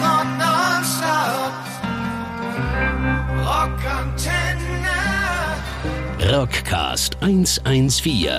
Rock 0.00 0.26
nonstop. 0.38 1.54
Rockantenne. 3.44 4.98
Rockcast 6.32 7.16
114. 7.20 8.30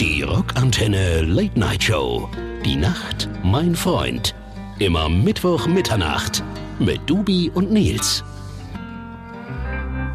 Die 0.00 0.22
Rockantenne 0.22 1.22
Late 1.22 1.58
Night 1.58 1.84
Show. 1.84 2.28
Die 2.64 2.74
Nacht, 2.74 3.28
mein 3.44 3.76
Freund. 3.76 4.34
Immer 4.80 5.08
Mittwoch 5.08 5.66
Mitternacht 5.68 6.42
mit 6.80 7.00
Dubi 7.08 7.50
und 7.54 7.70
Nils. 7.70 8.24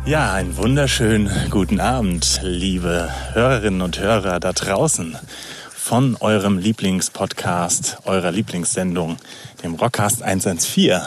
Ja, 0.05 0.33
einen 0.33 0.57
wunderschönen 0.57 1.29
guten 1.49 1.79
Abend, 1.79 2.41
liebe 2.43 3.09
Hörerinnen 3.33 3.81
und 3.81 3.99
Hörer 3.99 4.39
da 4.39 4.51
draußen 4.51 5.17
von 5.85 6.17
eurem 6.19 6.57
Lieblingspodcast, 6.57 7.97
eurer 8.05 8.31
Lieblingssendung, 8.31 9.17
dem 9.61 9.75
Rockcast 9.75 10.23
114, 10.23 10.99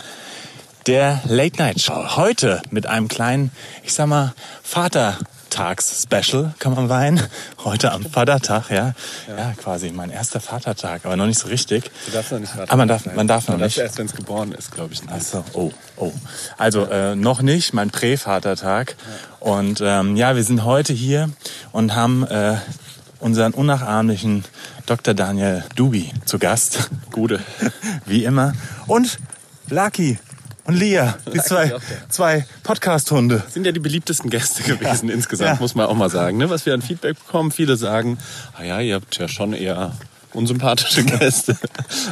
der 0.87 1.21
Late 1.27 1.57
Night 1.57 1.81
Show. 1.81 2.15
Heute 2.15 2.63
mit 2.71 2.87
einem 2.87 3.09
kleinen, 3.09 3.51
ich 3.83 3.93
sag 3.93 4.07
mal, 4.07 4.35
Vatertags-Special, 4.63 6.55
kann 6.61 6.77
man 6.77 6.87
meinen. 6.87 7.21
Heute 7.65 7.91
am 7.91 8.05
Vatertag, 8.05 8.71
ja. 8.71 8.95
ja. 9.27 9.53
quasi 9.57 9.91
mein 9.91 10.11
erster 10.11 10.39
Vatertag, 10.39 11.05
aber 11.07 11.17
noch 11.17 11.27
nicht 11.27 11.41
so 11.41 11.49
richtig. 11.49 11.91
Du 12.07 12.13
darfst 12.13 12.31
noch 12.31 12.39
nicht 12.39 12.53
Vater 12.53 12.73
Ah, 12.73 12.77
man 12.77 12.87
darf, 12.87 13.03
sein. 13.03 13.17
man 13.17 13.27
darf 13.27 13.49
noch 13.49 13.55
Man 13.55 13.63
darf 13.63 13.71
nicht. 13.71 13.79
erst, 13.79 13.99
wenn 13.99 14.07
es 14.07 14.15
geboren 14.15 14.53
ist, 14.53 14.71
glaube 14.71 14.95
ich. 14.95 15.03
Nicht. 15.03 15.13
Ach 15.13 15.21
so, 15.21 15.45
oh, 15.55 15.73
oh. 15.97 16.13
Also 16.57 16.85
äh, 16.85 17.17
noch 17.17 17.43
nicht, 17.43 17.75
mein 17.75 17.91
Prävatertag. 17.91 18.95
Und 19.41 19.81
ähm, 19.83 20.15
ja, 20.15 20.37
wir 20.37 20.45
sind 20.45 20.63
heute 20.63 20.93
hier 20.93 21.31
und 21.73 21.97
haben 21.97 22.25
äh, 22.29 22.59
unseren 23.21 23.53
unnachahmlichen 23.53 24.45
Dr. 24.87 25.15
Daniel 25.15 25.65
Dubi 25.75 26.13
zu 26.25 26.39
Gast. 26.39 26.91
Gute. 27.13 27.41
Wie 28.07 28.25
immer. 28.25 28.53
Und 28.87 29.19
Lucky 29.69 30.19
und 30.65 30.75
Lia, 30.75 31.17
die 31.33 31.39
zwei, 31.41 31.73
zwei 32.11 32.47
Podcast-Hunde. 32.63 33.43
Sind 33.49 33.65
ja 33.65 33.73
die 33.73 33.81
beliebtesten 33.81 34.29
Gäste 34.31 34.63
gewesen 34.63 35.09
insgesamt, 35.09 35.51
Ja. 35.57 35.57
muss 35.61 35.75
man 35.75 35.87
auch 35.87 35.95
mal 35.95 36.11
sagen. 36.11 36.37
Ne? 36.37 36.51
Was 36.51 36.67
wir 36.67 36.75
an 36.75 36.83
Feedback 36.83 37.17
bekommen, 37.19 37.51
viele 37.51 37.77
sagen, 37.77 38.19
ah 38.59 38.63
ja, 38.65 38.81
ihr 38.81 38.95
habt 38.97 39.17
ja 39.19 39.29
schon 39.29 39.53
eher 39.55 39.93
unsympathische 40.35 41.05
Gäste. 41.19 41.57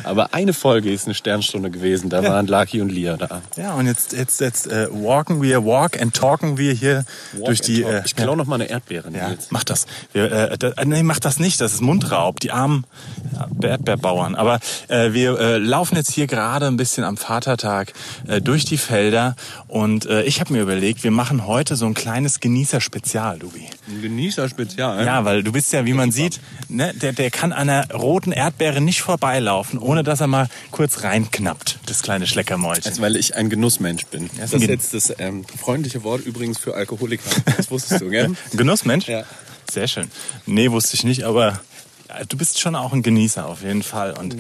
Aber 0.05 0.35
eine 0.35 0.53
Folge 0.53 0.93
ist 0.93 1.07
eine 1.07 1.15
Sternstunde 1.15 1.71
gewesen, 1.71 2.11
da 2.11 2.23
waren 2.23 2.47
Lucky 2.47 2.81
und 2.81 2.91
Lia 2.91 3.17
da. 3.17 3.43
Ja, 3.57 3.75
und 3.75 3.87
jetzt, 3.87 4.13
jetzt, 4.13 4.41
jetzt 4.41 4.67
äh, 4.67 4.89
walken 4.91 5.43
wir, 5.43 5.65
walk 5.65 6.01
and 6.01 6.15
talken 6.15 6.59
wir 6.59 6.73
hier 6.73 7.05
durch 7.45 7.61
die... 7.61 7.85
Walk 7.85 7.95
Äh, 7.95 8.03
ich 8.07 8.17
klaue 8.17 8.37
noch 8.37 8.47
mal 8.47 8.57
eine 8.57 8.69
Erdbeere. 8.69 9.11
Ja, 9.13 9.35
mach 9.51 9.65
das. 9.65 9.87
Wir, 10.13 10.31
äh, 10.31 10.59
da, 10.59 10.73
nee, 10.85 11.03
mach 11.03 11.21
das 11.21 11.39
nicht. 11.39 11.61
Das 11.61 11.73
ist 11.73 11.81
Mundraub. 11.81 12.41
Die 12.41 12.51
armen 12.51 12.85
ja, 13.33 13.69
Erdbeerbauern. 13.69 14.35
Aber 14.35 14.61
äh, 14.89 15.13
wir 15.13 15.39
äh, 15.39 15.59
laufen 15.59 15.97
jetzt 15.97 16.13
hier 16.13 16.27
gerade 16.27 16.67
ein 16.67 16.77
bisschen 16.77 17.05
am 17.05 17.17
Vatertag 17.17 17.93
äh, 18.27 18.41
durch 18.41 18.65
die 18.65 18.79
Felder. 18.79 19.37
Und 19.69 20.07
äh, 20.07 20.23
ich 20.23 20.41
habe 20.41 20.53
mir 20.53 20.63
überlegt, 20.63 21.05
wir 21.05 21.11
machen 21.11 21.47
heute 21.47 21.77
so 21.77 21.87
ein 21.87 21.95
kleines 21.95 22.41
Genießer-Spezial, 22.41 23.39
Dubi. 23.39 23.69
Ein 23.89 24.03
Genießer-Spezial. 24.03 25.05
Ja, 25.05 25.25
weil 25.25 25.43
du 25.43 25.53
bist 25.53 25.73
ja, 25.73 25.87
wie 25.87 25.93
man 25.93 26.11
sieht, 26.11 26.41
ne, 26.69 26.93
der, 26.95 27.13
der 27.13 27.31
kann 27.31 27.53
an 27.53 27.69
einer 27.69 27.91
roten 27.93 28.33
Erdbeere 28.33 28.81
nicht 28.81 29.01
vorbeilaufen, 29.03 29.79
ohne 29.79 30.03
dass 30.03 30.21
er 30.21 30.27
mal 30.27 30.49
kurz 30.71 31.03
reinknappt, 31.03 31.79
das 31.87 32.03
kleine 32.03 32.27
Schleckermäulchen. 32.27 32.87
Also, 32.87 33.03
weil 33.03 33.17
ich 33.17 33.37
ein 33.37 33.49
Genussmensch 33.49 34.07
bin. 34.07 34.29
Das 34.39 34.53
ist 34.53 34.63
jetzt 34.63 34.95
das 34.95 35.13
ähm, 35.19 35.45
freundliche 35.45 36.03
Wort 36.03 36.25
übrigens 36.25 36.59
für 36.59 36.75
Alkoholiker. 36.75 37.31
Das 37.57 37.71
wusstest 37.71 38.01
du, 38.01 38.11
gell? 38.11 38.33
Genussmensch? 38.53 39.07
Ja. 39.07 39.25
Sehr 39.71 39.89
schön. 39.89 40.11
Nee, 40.47 40.71
wusste 40.71 40.95
ich 40.95 41.05
nicht, 41.05 41.25
aber 41.25 41.61
ja, 42.09 42.25
du 42.25 42.37
bist 42.37 42.61
schon 42.61 42.77
auch 42.77 42.93
ein 42.93 43.03
Genießer 43.03 43.47
auf 43.47 43.63
jeden 43.63 43.83
Fall. 43.83 44.13
Und 44.13 44.37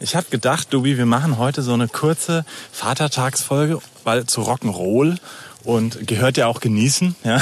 ich 0.00 0.16
habe 0.16 0.26
gedacht, 0.30 0.72
Dubi, 0.72 0.98
wir 0.98 1.06
machen 1.06 1.38
heute 1.38 1.62
so 1.62 1.72
eine 1.72 1.88
kurze 1.88 2.44
Vatertagsfolge, 2.72 3.78
weil 4.02 4.26
zu 4.26 4.42
Rock'n'Roll 4.42 5.18
und 5.64 6.06
gehört 6.06 6.36
ja 6.36 6.46
auch 6.46 6.60
genießen, 6.60 7.16
ja. 7.24 7.40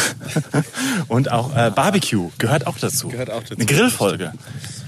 Und 1.08 1.30
auch 1.30 1.54
äh, 1.56 1.70
Barbecue 1.70 2.30
gehört 2.38 2.66
auch 2.66 2.78
dazu. 2.78 3.08
Gehört 3.08 3.30
auch 3.30 3.42
dazu. 3.42 3.54
Eine 3.54 3.66
Grillfolge. 3.66 4.32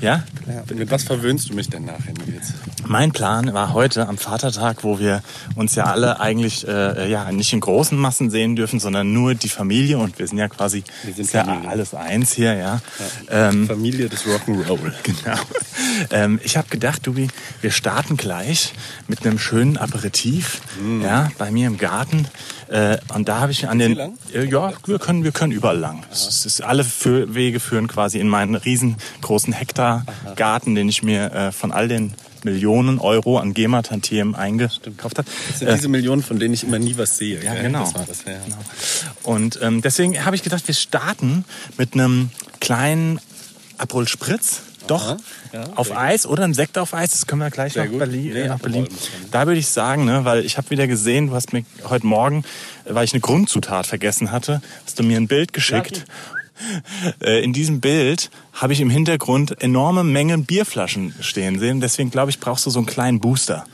Ja? 0.04 0.22
Ja. 0.46 0.62
Mit 0.74 0.90
was 0.90 1.04
verwöhnst 1.04 1.48
du 1.48 1.54
mich 1.54 1.70
denn 1.70 1.86
nachher, 1.86 2.12
Nils? 2.26 2.52
Mein 2.86 3.12
Plan 3.12 3.54
war 3.54 3.72
heute 3.72 4.06
am 4.06 4.18
Vatertag, 4.18 4.84
wo 4.84 4.98
wir 4.98 5.22
uns 5.54 5.74
ja 5.74 5.84
alle 5.84 6.20
eigentlich 6.20 6.68
äh, 6.68 7.10
ja 7.10 7.32
nicht 7.32 7.54
in 7.54 7.60
großen 7.60 7.96
Massen 7.98 8.28
sehen 8.30 8.54
dürfen, 8.54 8.80
sondern 8.80 9.14
nur 9.14 9.34
die 9.34 9.48
Familie 9.48 9.96
und 9.96 10.18
wir 10.18 10.26
sind 10.28 10.36
ja 10.36 10.48
quasi 10.48 10.84
Wir 11.04 11.14
sind 11.14 11.32
ja 11.32 11.62
alles 11.66 11.94
eins 11.94 12.32
hier, 12.34 12.54
ja. 12.54 12.80
Ähm, 13.30 13.66
Familie 13.66 14.10
des 14.10 14.24
Rock'n'Roll. 14.26 14.92
Genau. 15.02 15.38
Ähm, 16.10 16.40
ich 16.42 16.56
habe 16.56 16.68
gedacht, 16.68 17.06
Dubi, 17.06 17.28
wir 17.62 17.70
starten 17.70 18.16
gleich 18.18 18.74
mit 19.08 19.24
einem 19.24 19.38
schönen 19.38 19.78
Aperitif, 19.78 20.60
Mm. 20.80 21.02
ja, 21.02 21.30
bei 21.38 21.50
mir 21.50 21.68
im 21.68 21.78
Garten. 21.78 22.26
Äh, 22.68 22.98
und 23.14 23.28
da 23.28 23.38
habe 23.40 23.52
ich 23.52 23.68
an 23.68 23.78
den, 23.78 23.94
lang? 23.94 24.18
äh, 24.34 24.44
ja, 24.44 24.72
wir 24.86 24.98
können, 24.98 25.22
wir 25.24 25.30
können 25.32 25.52
überall 25.52 25.78
lang. 25.78 26.04
Es 26.10 26.44
ist, 26.44 26.60
alle 26.62 26.84
Wege 26.84 27.60
führen 27.60 27.86
quasi 27.86 28.18
in 28.18 28.28
meinen 28.28 28.54
riesengroßen 28.56 29.52
Hektar-Garten, 30.00 30.74
den 30.74 30.88
ich 30.88 31.02
mir 31.02 31.32
äh, 31.32 31.52
von 31.52 31.72
all 31.72 31.88
den 31.88 32.14
Millionen 32.44 32.98
Euro 32.98 33.38
an 33.38 33.54
GEMA-Tantiemen 33.54 34.34
eingekauft 34.34 35.18
habe. 35.18 35.28
Das 35.48 35.58
sind 35.60 35.72
diese 35.72 35.88
Millionen, 35.88 36.22
von 36.22 36.38
denen 36.38 36.52
ich 36.54 36.64
immer 36.64 36.78
nie 36.78 36.96
was 36.98 37.16
sehe. 37.16 37.42
Ja, 37.42 37.54
genau. 37.54 37.84
Das 37.84 38.06
das, 38.06 38.24
ja. 38.26 38.34
Und 39.22 39.58
ähm, 39.62 39.80
deswegen 39.80 40.24
habe 40.24 40.36
ich 40.36 40.42
gedacht, 40.42 40.66
wir 40.66 40.74
starten 40.74 41.44
mit 41.78 41.94
einem 41.94 42.30
kleinen 42.60 43.18
Aperol 43.78 44.06
Spritz. 44.08 44.60
Doch, 44.86 45.16
Ja, 45.54 45.64
auf. 45.76 45.96
Eis 45.96 46.26
oder 46.26 46.44
ein 46.44 46.52
Sekt 46.52 46.76
auf 46.76 46.92
Eis, 46.92 47.12
das 47.12 47.26
können 47.26 47.40
wir 47.40 47.48
gleich 47.50 47.72
Sehr 47.72 47.84
nach 47.84 47.90
gut. 47.90 48.00
Berlin. 48.00 48.32
Nee, 48.34 48.40
äh, 48.42 48.48
nach 48.48 48.58
Berlin. 48.60 48.86
Da 49.30 49.46
würde 49.46 49.58
ich 49.58 49.68
sagen, 49.68 50.04
ne, 50.04 50.26
weil 50.26 50.44
ich 50.44 50.58
habe 50.58 50.68
wieder 50.68 50.86
gesehen, 50.86 51.28
du 51.28 51.34
hast 51.34 51.54
mir 51.54 51.64
heute 51.88 52.06
Morgen, 52.06 52.44
äh, 52.84 52.94
weil 52.94 53.06
ich 53.06 53.14
eine 53.14 53.22
Grundzutat 53.22 53.86
vergessen 53.86 54.30
hatte, 54.30 54.60
hast 54.84 54.98
du 54.98 55.02
mir 55.02 55.16
ein 55.16 55.26
Bild 55.26 55.54
geschickt. 55.54 56.04
Äh, 56.06 56.43
In 57.42 57.52
diesem 57.52 57.80
Bild 57.80 58.30
habe 58.52 58.72
ich 58.72 58.80
im 58.80 58.90
Hintergrund 58.90 59.60
enorme 59.62 60.04
Mengen 60.04 60.44
Bierflaschen 60.44 61.14
stehen 61.20 61.58
sehen. 61.58 61.80
Deswegen 61.80 62.10
glaube 62.10 62.30
ich, 62.30 62.40
brauchst 62.40 62.66
du 62.66 62.70
so 62.70 62.78
einen 62.78 62.86
kleinen 62.86 63.20
Booster. 63.20 63.64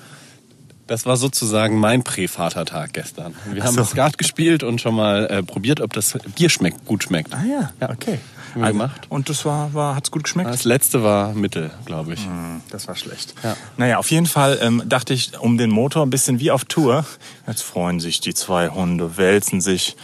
Das 0.87 1.07
war 1.07 1.17
sozusagen 1.17 1.79
mein 1.79 2.03
Prä-Vatertag 2.03 2.93
gestern. 2.93 3.37
Wir 3.53 3.63
haben 3.63 3.77
so. 3.77 3.85
Skat 3.85 4.19
gespielt 4.19 4.65
und 4.65 4.81
schon 4.81 4.97
mal 4.97 5.25
äh, 5.27 5.43
probiert, 5.45 5.81
ob 5.81 5.93
das 5.93 6.19
Bier 6.35 6.49
schmeckt, 6.49 6.85
gut 6.85 7.05
schmeckt. 7.05 7.33
Ah 7.33 7.45
ja, 7.45 7.71
okay. 7.89 8.19
Haben 8.55 8.63
wir 8.63 8.69
gemacht. 8.73 9.07
Und 9.09 9.29
das 9.29 9.45
war, 9.45 9.73
war 9.73 9.95
hat's 9.95 10.11
gut 10.11 10.25
geschmeckt? 10.25 10.51
Das 10.51 10.65
letzte 10.65 11.05
war 11.05 11.33
Mittel, 11.33 11.71
glaube 11.85 12.15
ich. 12.15 12.27
Das 12.71 12.89
war 12.89 12.97
schlecht. 12.97 13.35
Ja. 13.45 13.57
Naja, 13.77 13.99
auf 13.99 14.11
jeden 14.11 14.27
Fall 14.27 14.59
ähm, 14.61 14.83
dachte 14.85 15.15
ich, 15.15 15.39
um 15.39 15.59
den 15.59 15.71
Motor 15.71 16.05
ein 16.05 16.11
bisschen 16.11 16.41
wie 16.41 16.51
auf 16.51 16.65
Tour. 16.65 17.05
Jetzt 17.47 17.62
freuen 17.62 18.01
sich 18.01 18.21
die 18.21 18.35
zwei 18.35 18.69
Hunde, 18.71 19.17
wälzen 19.17 19.61
sich. 19.61 19.97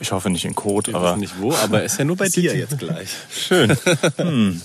Ich 0.00 0.12
hoffe 0.12 0.30
nicht 0.30 0.44
in 0.44 0.54
Kot, 0.54 0.88
Ich 0.88 0.94
aber 0.94 1.12
weiß 1.12 1.18
nicht 1.18 1.34
wo, 1.40 1.52
aber 1.52 1.82
ist 1.82 1.98
ja 1.98 2.04
nur 2.04 2.16
bei 2.16 2.28
dir 2.28 2.56
jetzt 2.56 2.78
gleich. 2.78 3.10
schön. 3.30 3.76
hm. 4.16 4.62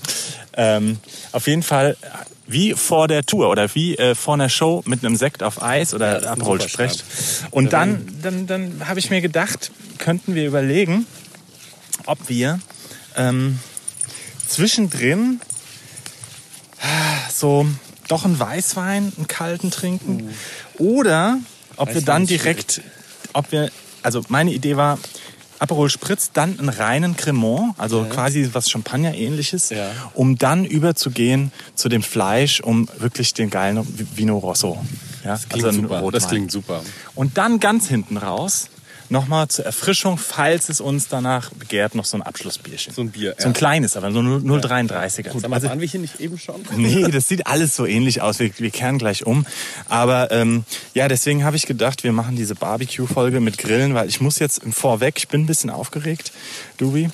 ähm, 0.56 0.98
auf 1.32 1.46
jeden 1.46 1.62
Fall 1.62 1.96
wie 2.46 2.74
vor 2.74 3.08
der 3.08 3.24
Tour 3.24 3.48
oder 3.48 3.74
wie 3.74 3.96
äh, 3.96 4.14
vor 4.14 4.34
einer 4.34 4.48
Show 4.48 4.82
mit 4.86 5.04
einem 5.04 5.16
Sekt 5.16 5.42
auf 5.42 5.62
Eis 5.62 5.94
oder 5.94 6.18
ein 6.18 6.24
Aperol 6.24 6.60
sprecht. 6.60 7.04
Und 7.50 7.72
dann, 7.72 8.06
dann, 8.22 8.46
dann 8.46 8.88
habe 8.88 8.98
ich 8.98 9.10
mir 9.10 9.20
gedacht, 9.20 9.70
könnten 9.98 10.34
wir 10.34 10.46
überlegen, 10.46 11.06
ob 12.06 12.28
wir 12.28 12.60
ähm, 13.16 13.58
zwischendrin 14.46 15.40
ah, 16.80 17.30
so 17.32 17.66
doch 18.08 18.24
einen 18.24 18.38
Weißwein, 18.38 19.12
einen 19.16 19.26
kalten 19.26 19.70
trinken 19.70 20.34
oder 20.78 21.38
ob 21.76 21.88
wir 21.88 21.96
Weißwein 21.96 22.04
dann 22.04 22.22
ist 22.24 22.30
direkt, 22.30 22.80
ob 23.32 23.50
wir, 23.52 23.70
also 24.04 24.22
meine 24.28 24.52
Idee 24.52 24.76
war, 24.76 24.98
Aperol 25.60 25.88
Spritz, 25.88 26.30
dann 26.32 26.58
einen 26.58 26.68
reinen 26.68 27.16
Cremant, 27.16 27.74
also 27.78 28.04
quasi 28.04 28.50
was 28.52 28.68
Champagner-ähnliches, 28.68 29.70
Ja. 29.70 29.90
um 30.14 30.36
dann 30.36 30.64
überzugehen 30.64 31.52
zu 31.74 31.88
dem 31.88 32.02
Fleisch, 32.02 32.60
um 32.60 32.88
wirklich 32.98 33.34
den 33.34 33.50
geilen 33.50 33.86
Vino 34.16 34.36
Rosso. 34.38 34.78
Ja, 35.24 35.30
Das 35.32 35.48
klingt 35.48 35.66
einen 35.68 35.82
super. 35.82 36.10
Das 36.10 36.28
klingt 36.28 36.50
super. 36.50 36.82
Und 37.14 37.38
dann 37.38 37.60
ganz 37.60 37.88
hinten 37.88 38.16
raus 38.18 38.68
nochmal 39.14 39.48
zur 39.48 39.64
Erfrischung, 39.64 40.18
falls 40.18 40.68
es 40.68 40.82
uns 40.82 41.08
danach 41.08 41.50
begehrt, 41.50 41.94
noch 41.94 42.04
so 42.04 42.18
ein 42.18 42.22
Abschlussbierchen. 42.22 42.92
So 42.92 43.00
ein 43.00 43.10
Bier, 43.10 43.34
So 43.38 43.46
ein 43.46 43.52
ja. 43.52 43.58
kleines, 43.58 43.96
aber 43.96 44.12
so 44.12 44.18
0,33er. 44.18 45.40
Sag 45.40 45.48
mal, 45.48 45.62
waren 45.62 45.80
wir 45.80 45.88
hier 45.88 46.00
nicht 46.00 46.20
eben 46.20 46.38
schon? 46.38 46.56
Nee, 46.76 47.08
das 47.10 47.28
sieht 47.28 47.46
alles 47.46 47.74
so 47.76 47.86
ähnlich 47.86 48.20
aus. 48.20 48.40
Wir, 48.40 48.50
wir 48.58 48.70
kehren 48.70 48.98
gleich 48.98 49.24
um. 49.24 49.46
Aber 49.88 50.30
ähm, 50.30 50.64
ja, 50.92 51.08
deswegen 51.08 51.44
habe 51.44 51.56
ich 51.56 51.66
gedacht, 51.66 52.04
wir 52.04 52.12
machen 52.12 52.36
diese 52.36 52.54
Barbecue-Folge 52.54 53.40
mit 53.40 53.56
Grillen, 53.56 53.94
weil 53.94 54.08
ich 54.08 54.20
muss 54.20 54.38
jetzt 54.38 54.62
im 54.62 54.72
Vorweg, 54.72 55.14
ich 55.16 55.28
bin 55.28 55.42
ein 55.42 55.46
bisschen 55.46 55.70
aufgeregt, 55.70 56.32
Dubi, 56.76 57.08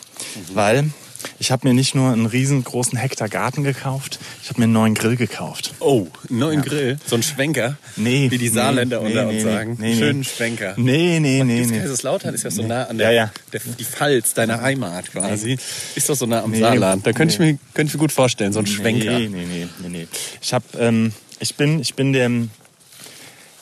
weil 0.54 0.90
ich 1.38 1.50
habe 1.50 1.66
mir 1.66 1.74
nicht 1.74 1.94
nur 1.94 2.12
einen 2.12 2.26
riesengroßen 2.26 2.98
Hektar 2.98 3.28
Garten 3.28 3.64
gekauft, 3.64 4.18
ich 4.42 4.48
habe 4.48 4.60
mir 4.60 4.64
einen 4.64 4.72
neuen 4.72 4.94
Grill 4.94 5.16
gekauft. 5.16 5.74
Oh, 5.80 6.06
einen 6.28 6.38
neuen 6.38 6.62
Grill. 6.62 6.98
So 7.06 7.16
ein 7.16 7.22
Schwenker. 7.22 7.76
Nee, 7.96 8.30
Wie 8.30 8.38
die 8.38 8.48
nee, 8.48 8.54
Saarländer 8.54 9.00
nee, 9.00 9.06
unter 9.06 9.24
nee, 9.24 9.36
uns 9.36 9.44
nee, 9.44 9.50
sagen. 9.52 9.76
nee, 9.78 9.94
nee. 9.94 9.98
Schönen 9.98 10.24
Schwenker. 10.24 10.74
Nee, 10.76 11.20
nee, 11.20 11.42
nee, 11.44 11.56
Gibt's 11.56 11.70
nee. 11.70 11.78
Kaiserslautern 11.78 12.34
ist 12.34 12.44
ja 12.44 12.50
so 12.50 12.62
nah 12.62 12.84
an 12.84 12.98
der, 12.98 13.12
Ja, 13.12 13.24
ja. 13.24 13.32
Der, 13.52 13.60
die 13.78 13.84
Pfalz, 13.84 14.34
deiner 14.34 14.60
Heimat 14.60 15.10
quasi. 15.12 15.58
Ist 15.94 16.08
doch 16.08 16.16
so 16.16 16.26
nah 16.26 16.42
am 16.42 16.50
Nee, 16.50 16.60
Saarland. 16.60 17.06
Da 17.06 17.12
könnte 17.12 17.40
nee. 17.42 17.50
ich, 17.50 17.52
mir, 17.54 17.58
könnte 17.74 17.90
ich 17.90 17.94
mir 17.94 18.00
gut 18.00 18.12
vorstellen, 18.12 18.52
so 18.52 18.60
ein 18.60 18.66
Schwenker. 18.66 19.18
Nee, 19.18 19.28
nee, 19.28 19.46
nee, 19.46 19.68
nee, 19.80 19.88
nee. 19.88 20.08
Ich 20.40 20.52
hab, 20.52 20.62
ähm, 20.78 21.12
ich 21.38 21.54
bin, 21.54 21.80
ich 21.80 21.94
bin 21.94 22.12
dem, 22.12 22.50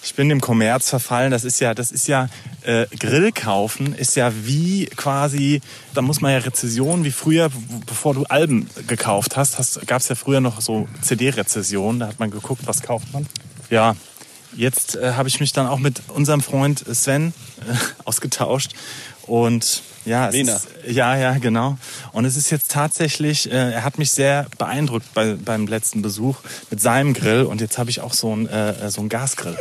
ich 0.02 0.14
bin 0.14 0.28
dem 0.28 0.40
Kommerz 0.40 0.88
verfallen. 0.88 1.30
Das 1.30 1.44
ist 1.44 1.60
ja, 1.60 1.74
das 1.74 1.92
ist 1.92 2.08
ja 2.08 2.28
äh, 2.62 2.86
Grill 2.98 3.32
kaufen 3.32 3.94
ist 3.94 4.16
ja 4.16 4.32
wie 4.44 4.86
quasi, 4.86 5.60
da 5.94 6.02
muss 6.02 6.20
man 6.20 6.32
ja 6.32 6.38
Rezessionen 6.38 7.04
wie 7.04 7.10
früher, 7.10 7.50
bevor 7.86 8.14
du 8.14 8.24
Alben 8.24 8.68
gekauft 8.86 9.36
hast, 9.36 9.58
hast 9.58 9.86
gab 9.86 10.00
es 10.00 10.08
ja 10.08 10.14
früher 10.14 10.40
noch 10.40 10.60
so 10.60 10.88
CD-Rezessionen. 11.02 12.00
Da 12.00 12.08
hat 12.08 12.18
man 12.18 12.30
geguckt, 12.30 12.62
was 12.66 12.82
kauft 12.82 13.12
man. 13.12 13.26
Ja, 13.70 13.96
jetzt 14.56 14.96
äh, 14.96 15.12
habe 15.12 15.28
ich 15.28 15.40
mich 15.40 15.52
dann 15.52 15.66
auch 15.66 15.78
mit 15.78 16.02
unserem 16.08 16.40
Freund 16.40 16.84
Sven 16.92 17.32
äh, 17.60 17.74
ausgetauscht 18.04 18.72
und 19.22 19.82
ja, 20.04 20.28
ist, 20.28 20.68
ja, 20.86 21.16
ja, 21.16 21.36
genau. 21.36 21.76
Und 22.12 22.24
es 22.24 22.36
ist 22.36 22.50
jetzt 22.50 22.70
tatsächlich, 22.70 23.50
äh, 23.50 23.72
er 23.72 23.84
hat 23.84 23.98
mich 23.98 24.10
sehr 24.10 24.46
beeindruckt 24.56 25.12
bei, 25.12 25.34
beim 25.34 25.66
letzten 25.66 26.00
Besuch 26.00 26.38
mit 26.70 26.80
seinem 26.80 27.12
Grill 27.12 27.42
und 27.42 27.60
jetzt 27.60 27.76
habe 27.76 27.90
ich 27.90 28.00
auch 28.00 28.14
so 28.14 28.32
einen 28.32 28.46
äh, 28.46 28.90
so 28.90 29.00
einen 29.00 29.10
Gasgrill. 29.10 29.56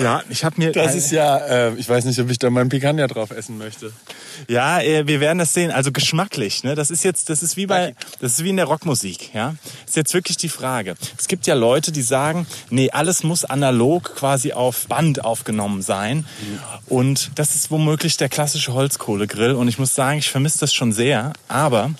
Ja, 0.00 0.22
ich 0.28 0.44
habe 0.44 0.56
mir 0.58 0.72
Das 0.72 0.94
ist 0.94 1.10
ja, 1.10 1.38
äh, 1.38 1.74
ich 1.74 1.88
weiß 1.88 2.04
nicht, 2.04 2.18
ob 2.20 2.30
ich 2.30 2.38
da 2.38 2.50
meinen 2.50 2.68
Picanha 2.68 3.06
drauf 3.06 3.30
essen 3.30 3.58
möchte. 3.58 3.92
Ja, 4.48 4.80
äh, 4.80 5.06
wir 5.06 5.20
werden 5.20 5.38
das 5.38 5.54
sehen. 5.54 5.70
Also 5.70 5.92
geschmacklich, 5.92 6.64
ne? 6.64 6.74
Das 6.74 6.90
ist 6.90 7.04
jetzt, 7.04 7.30
das 7.30 7.42
ist 7.42 7.56
wie 7.56 7.66
bei, 7.66 7.94
das 8.20 8.32
ist 8.32 8.44
wie 8.44 8.50
in 8.50 8.56
der 8.56 8.66
Rockmusik, 8.66 9.34
ja. 9.34 9.54
Ist 9.86 9.96
jetzt 9.96 10.14
wirklich 10.14 10.36
die 10.36 10.48
Frage. 10.48 10.94
Es 11.18 11.28
gibt 11.28 11.46
ja 11.46 11.54
Leute, 11.54 11.92
die 11.92 12.02
sagen, 12.02 12.46
nee, 12.70 12.90
alles 12.90 13.22
muss 13.22 13.44
analog 13.44 14.14
quasi 14.16 14.52
auf 14.52 14.86
Band 14.86 15.24
aufgenommen 15.24 15.82
sein. 15.82 16.26
Und 16.86 17.30
das 17.36 17.54
ist 17.54 17.70
womöglich 17.70 18.16
der 18.16 18.28
klassische 18.28 18.72
Holzkohlegrill. 18.72 19.52
Und 19.52 19.68
ich 19.68 19.78
muss 19.78 19.94
sagen, 19.94 20.18
ich 20.18 20.30
vermisse 20.30 20.58
das 20.60 20.74
schon 20.74 20.92
sehr. 20.92 21.32
Aber 21.48 21.90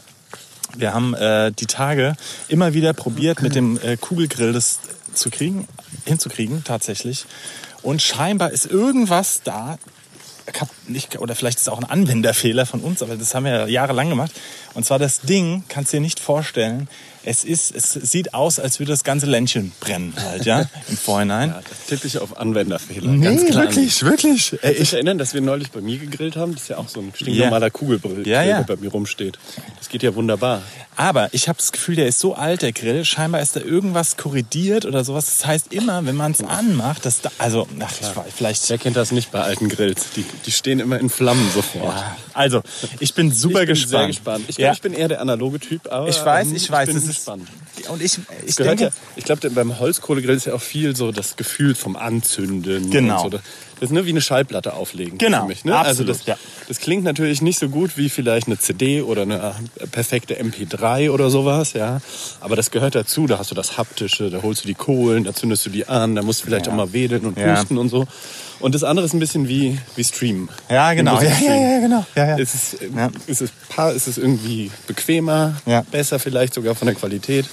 wir 0.77 0.95
haben 0.95 1.15
äh, 1.15 1.53
die 1.53 1.67
Tage 1.67 2.17
immer 2.49 2.75
wieder 2.75 2.93
probiert, 2.93 3.43
mit 3.43 3.55
dem 3.55 3.79
äh, 3.83 3.97
Kugelgrill 3.97 4.53
das 4.53 4.81
zu 5.15 5.31
kriegen, 5.31 5.69
hinzukriegen, 6.07 6.65
tatsächlich. 6.65 7.27
Und 7.83 8.01
scheinbar 8.01 8.51
ist 8.51 8.67
irgendwas 8.67 9.43
da, 9.43 9.79
nicht, 10.89 11.19
oder 11.19 11.35
vielleicht 11.35 11.59
ist 11.59 11.63
es 11.63 11.69
auch 11.69 11.79
ein 11.79 11.85
Anwenderfehler 11.85 12.67
von 12.67 12.81
uns, 12.81 13.03
aber 13.03 13.17
das 13.17 13.35
haben 13.35 13.45
wir 13.45 13.53
ja 13.53 13.67
jahrelang 13.67 14.09
gemacht. 14.09 14.33
Und 14.75 14.85
zwar 14.85 14.99
das 14.99 15.21
Ding, 15.21 15.65
kannst 15.69 15.93
du 15.93 15.97
dir 15.97 16.01
nicht 16.01 16.21
vorstellen, 16.21 16.89
es 17.25 17.45
ist, 17.45 17.75
es 17.75 17.93
sieht 17.93 18.35
aus, 18.35 18.59
als 18.59 18.79
würde 18.79 18.93
das 18.93 19.05
ganze 19.05 19.27
Ländchen 19.27 19.73
brennen 19.81 20.15
halt, 20.17 20.45
ja, 20.45 20.67
im 20.89 20.97
Vorhinein. 20.97 21.51
Ja, 21.51 21.97
ich 22.05 22.19
auf 22.19 22.37
Anwenderfehler. 22.39 23.11
nee, 23.11 23.25
ganz 23.25 23.45
klar. 23.45 23.65
wirklich, 23.65 24.03
wirklich. 24.03 24.51
Dich 24.51 24.81
ich, 24.81 24.93
erinnern, 24.93 25.19
dass 25.19 25.35
wir 25.35 25.41
neulich 25.41 25.71
bei 25.71 25.81
mir 25.81 25.99
gegrillt 25.99 26.37
haben? 26.37 26.55
Das 26.55 26.63
ist 26.63 26.69
ja 26.69 26.79
auch 26.79 26.89
so 26.89 27.01
ein 27.01 27.13
stinknormaler 27.15 27.71
Kugelgrill, 27.71 28.27
Ja, 28.27 28.43
ja. 28.43 28.63
der 28.63 28.77
bei 28.77 28.81
mir 28.81 28.91
rumsteht. 28.91 29.39
Das 29.79 29.89
geht 29.89 30.03
ja 30.03 30.15
wunderbar. 30.15 30.63
Aber 30.97 31.33
ich 31.33 31.49
habe 31.49 31.59
das 31.59 31.73
Gefühl, 31.73 31.97
der 31.97 32.07
ist 32.07 32.19
so 32.19 32.35
alt, 32.35 32.63
der 32.63 32.73
Grill. 32.73 33.05
Scheinbar 33.05 33.41
ist 33.41 33.57
da 33.57 33.61
irgendwas 33.61 34.17
korrigiert 34.17 34.85
oder 34.85 35.05
sowas. 35.05 35.27
Das 35.27 35.47
heißt 35.47 35.73
immer, 35.73 36.05
wenn 36.05 36.17
man 36.17 36.33
es 36.33 36.43
anmacht, 36.43 37.07
dass 37.07 37.23
da, 37.23 37.31
also, 37.39 37.67
ach, 37.81 37.93
ich 37.99 38.17
weiß, 38.17 38.27
vielleicht. 38.35 38.71
Wer 38.71 38.79
kennt 38.79 38.97
das 38.97 39.11
nicht 39.13 39.31
bei 39.31 39.41
alten 39.41 39.69
Grills? 39.69 40.11
Die, 40.17 40.25
die 40.45 40.53
stehen 40.53 40.81
immer 40.81 40.99
in 40.99 41.09
Flammen 41.09 41.51
sofort. 41.55 41.95
Ja, 41.95 42.17
also, 42.35 42.63
ich 43.01 43.15
bin 43.15 43.33
super 43.33 43.61
ich 43.63 43.67
bin 43.67 43.75
gespannt. 43.75 43.91
sehr 43.91 44.07
gespannt. 44.09 44.45
Ich 44.49 44.57
glaube, 44.57 44.67
ja, 44.67 44.73
ich 44.73 44.83
bin 44.83 44.93
eher 44.93 45.09
der 45.09 45.21
analoge 45.21 45.61
Typ, 45.61 45.91
aber 45.91 46.09
ich 46.09 46.23
weiß, 46.23 46.49
ähm, 46.49 46.57
ich 46.57 46.71
weiß, 46.71 46.89
bin 46.89 46.97
das 47.13 47.19
ist 47.19 47.27
gespannt. 47.27 47.49
Und 47.91 48.03
ich, 48.03 48.19
ich 48.47 48.57
Gehört 48.57 48.81
denke, 48.81 48.95
ja, 48.95 49.03
ich 49.17 49.25
glaube, 49.25 49.51
beim 49.51 49.79
Holzkohlegrill 49.79 50.37
ist 50.37 50.47
ja 50.47 50.55
auch 50.55 50.63
viel 50.63 50.97
so 50.97 51.13
das 51.13 51.37
Gefühl 51.37 51.75
vom 51.75 51.97
Anzünden. 51.97 52.91
Genau. 52.91 53.25
Und 53.25 53.33
so. 53.33 53.39
Das 53.83 53.91
ist 53.91 53.93
ne, 53.93 54.07
wie 54.07 54.11
eine 54.11 54.21
Schallplatte 54.21 54.75
auflegen. 54.75 55.19
Genau, 55.19 55.43
Für 55.43 55.49
mich, 55.49 55.65
ne? 55.65 55.77
Also 55.77 56.03
absolut, 56.05 56.11
das, 56.11 56.27
ja. 56.27 56.37
Das 56.73 56.81
klingt 56.81 57.05
natürlich 57.05 57.43
nicht 57.43 57.59
so 57.59 57.69
gut 57.69 57.99
wie 57.99 58.09
vielleicht 58.09 58.47
eine 58.47 58.59
CD 58.59 59.03
oder 59.03 59.23
eine 59.23 59.55
perfekte 59.91 60.41
MP3 60.43 61.11
oder 61.11 61.29
sowas, 61.29 61.75
ja. 61.75 62.01
Aber 62.41 62.57
das 62.57 62.71
gehört 62.71 62.95
dazu. 62.95 63.27
Da 63.27 63.39
hast 63.39 63.51
du 63.51 63.55
das 63.55 63.77
Haptische, 63.77 64.31
da 64.31 64.41
holst 64.41 64.65
du 64.65 64.69
die 64.69 64.73
Kohlen, 64.75 65.25
da 65.25 65.35
zündest 65.35 65.67
du 65.67 65.71
die 65.71 65.87
an, 65.87 66.15
da 66.17 66.23
musst 66.23 66.41
du 66.41 66.47
vielleicht 66.47 66.67
Ja. 66.69 66.73
auch 66.73 66.77
mal 66.77 66.95
wedeln 66.95 67.27
und 67.27 67.37
Ja. 67.39 67.57
pusten 67.57 67.77
und 67.77 67.91
so. 67.91 68.07
Und 68.59 68.75
das 68.75 68.85
andere 68.85 69.05
ist 69.05 69.13
ein 69.13 69.19
bisschen 69.19 69.49
wie, 69.49 69.79
wie 69.97 70.03
Streamen. 70.05 70.49
Ja, 70.71 70.95
genau. 70.95 71.21
Ja, 71.21 71.29
ja, 71.45 71.55
ja, 71.75 71.81
genau. 71.81 72.07
Ja, 72.15 72.27
ja. 72.29 72.37
Ist 72.37 72.55
es, 72.55 72.77
Ja. 72.97 73.11
ist 73.27 73.43
es, 73.43 73.51
ist 73.97 74.07
es 74.09 74.17
irgendwie 74.17 74.71
bequemer, 74.87 75.55
Ja. 75.67 75.83
besser 75.91 76.19
vielleicht 76.19 76.55
sogar 76.55 76.75
von 76.75 76.87
der 76.87 76.95
Qualität. 76.95 77.45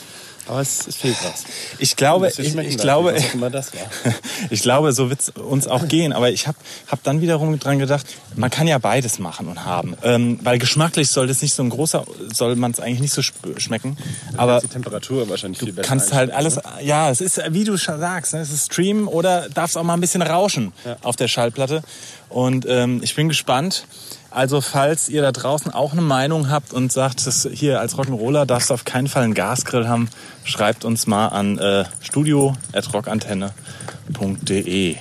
Aber 0.50 0.62
es, 0.62 0.88
es 0.88 0.96
fehlt 0.96 1.16
was. 1.24 1.44
ich 1.78 1.96
glaube, 1.96 2.32
ich, 2.36 2.40
ich 2.40 2.78
glaube, 2.78 3.16
ich 4.50 4.62
glaube, 4.64 4.94
so 4.94 5.12
wird's 5.12 5.30
uns 5.30 5.68
auch 5.68 5.88
gehen. 5.88 6.12
Aber 6.12 6.32
ich 6.32 6.48
habe 6.48 6.58
hab 6.88 7.04
dann 7.04 7.22
wiederum 7.22 7.60
dran 7.60 7.78
gedacht, 7.78 8.08
man 8.36 8.50
kann 8.50 8.68
ja 8.68 8.80
beides 8.80 9.20
machen 9.20 9.48
und 9.48 9.64
haben. 9.64 9.96
Ähm, 10.02 10.40
weil 10.42 10.58
geschmacklich 10.58 11.10
soll 11.10 11.28
das 11.28 11.44
nicht 11.44 11.54
so 11.54 11.62
ein 11.62 11.70
großer, 11.70 12.04
soll 12.34 12.56
man 12.56 12.72
es 12.72 12.80
eigentlich 12.80 13.02
nicht 13.02 13.14
so 13.14 13.22
schmecken. 13.22 13.96
Aber 14.38 14.60
die 14.60 14.68
Temperatur 14.68 15.30
wahrscheinlich 15.30 15.60
viel 15.60 15.70
du 15.70 15.76
besser. 15.76 15.88
kannst 15.88 16.14
halt 16.14 16.32
alles, 16.32 16.60
ja, 16.82 17.12
es 17.12 17.22
ist, 17.22 17.40
wie 17.50 17.64
du 17.64 17.78
schon 17.78 18.00
sagst, 18.00 18.34
ne, 18.34 18.40
es 18.40 18.52
ist 18.52 18.74
Streamen 18.74 19.08
oder 19.08 19.50
darfst 19.50 19.78
auch 19.78 19.84
mal 19.84 19.94
ein 19.94 20.02
bisschen 20.02 20.24
rauschen 20.24 20.74
auf 21.04 21.16
der 21.16 21.28
Schallplatte. 21.28 21.84
Und 22.30 22.66
ähm, 22.68 23.02
ich 23.04 23.16
bin 23.16 23.28
gespannt. 23.28 23.86
Also 24.32 24.62
falls 24.62 25.10
ihr 25.10 25.24
da 25.24 25.32
draußen 25.32 25.74
auch 25.74 25.92
eine 25.92 26.04
Meinung 26.04 26.52
habt 26.52 26.72
und 26.72 26.92
sagt, 26.92 27.26
das 27.26 27.50
hier 27.52 27.80
als 27.80 27.96
Rock'n'Roller 27.96 28.46
darfst 28.46 28.70
du 28.70 28.76
auf 28.76 28.86
keinen 28.86 29.08
Fall 29.08 29.24
einen 29.24 29.34
Gasgrill 29.34 29.88
haben, 29.88 30.08
schreibt 30.44 30.86
uns 30.86 31.08
mal 31.08 31.30
an 31.30 31.58
äh, 31.58 31.86
studio.rockantenne.de. 32.02 34.96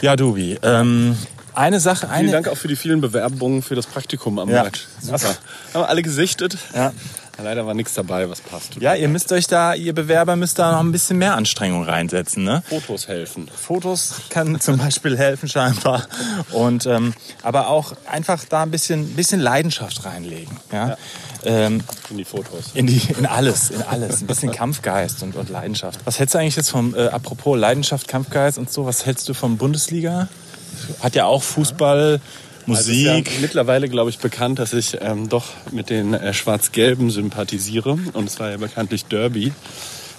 Ja, 0.00 0.16
Dubi, 0.16 0.58
ähm, 0.62 1.16
eine 1.54 1.80
Sache, 1.80 2.06
ne? 2.06 2.12
Vielen 2.12 2.24
eine... 2.24 2.32
Dank 2.32 2.48
auch 2.48 2.56
für 2.56 2.68
die 2.68 2.76
vielen 2.76 3.00
Bewerbungen 3.00 3.62
für 3.62 3.74
das 3.74 3.86
Praktikum 3.86 4.38
am 4.38 4.48
Ja. 4.48 4.64
Match. 4.64 4.86
Super. 5.00 5.18
Haben 5.74 5.82
wir 5.82 5.88
alle 5.88 6.02
gesichtet. 6.02 6.56
Ja. 6.74 6.92
Leider 7.42 7.66
war 7.66 7.74
nichts 7.74 7.92
dabei, 7.94 8.28
was 8.30 8.40
passt. 8.40 8.76
Ja, 8.80 8.94
ihr 8.94 9.08
müsst 9.08 9.30
euch 9.30 9.46
da, 9.46 9.74
ihr 9.74 9.94
Bewerber 9.94 10.36
müsst 10.36 10.58
da 10.58 10.72
noch 10.72 10.80
ein 10.80 10.90
bisschen 10.90 11.18
mehr 11.18 11.34
Anstrengung 11.34 11.84
reinsetzen, 11.84 12.44
ne? 12.44 12.62
Fotos 12.68 13.08
helfen. 13.08 13.48
Fotos 13.54 14.22
kann 14.30 14.58
zum 14.60 14.78
Beispiel 14.78 15.18
helfen 15.18 15.48
scheinbar. 15.48 16.06
Und 16.52 16.86
ähm, 16.86 17.12
aber 17.42 17.68
auch 17.68 17.92
einfach 18.10 18.44
da 18.46 18.62
ein 18.62 18.70
bisschen, 18.70 19.14
bisschen 19.14 19.40
Leidenschaft 19.40 20.04
reinlegen. 20.04 20.56
Ja? 20.72 20.96
Ähm, 21.44 21.82
In 22.10 22.16
die 22.16 22.24
Fotos. 22.24 22.70
in, 22.74 22.86
die, 22.86 23.00
in 23.18 23.26
alles, 23.26 23.70
in 23.70 23.82
alles. 23.82 24.22
Ein 24.22 24.26
bisschen 24.26 24.50
Kampfgeist 24.50 25.22
und, 25.22 25.36
und 25.36 25.50
Leidenschaft. 25.50 26.00
Was 26.04 26.18
hältst 26.18 26.34
du 26.34 26.38
eigentlich 26.38 26.56
jetzt 26.56 26.70
vom, 26.70 26.94
äh, 26.94 27.08
apropos 27.08 27.58
Leidenschaft, 27.58 28.08
Kampfgeist 28.08 28.56
und 28.58 28.72
so, 28.72 28.86
was 28.86 29.04
hältst 29.06 29.28
du 29.28 29.34
vom 29.34 29.58
Bundesliga? 29.58 30.28
Hat 31.02 31.14
ja 31.14 31.26
auch 31.26 31.42
Fußball, 31.42 32.20
es 32.66 32.88
ist 32.88 32.96
ja 32.96 33.12
Musik. 33.12 33.40
mittlerweile, 33.40 33.88
glaube 33.88 34.10
ich, 34.10 34.18
bekannt, 34.18 34.58
dass 34.58 34.72
ich 34.72 34.98
ähm, 35.00 35.28
doch 35.28 35.44
mit 35.70 35.90
den 35.90 36.14
äh, 36.14 36.32
Schwarz-Gelben 36.32 37.10
sympathisiere. 37.10 37.98
Und 38.12 38.28
es 38.28 38.40
war 38.40 38.50
ja 38.50 38.56
bekanntlich 38.56 39.04
Derby 39.04 39.52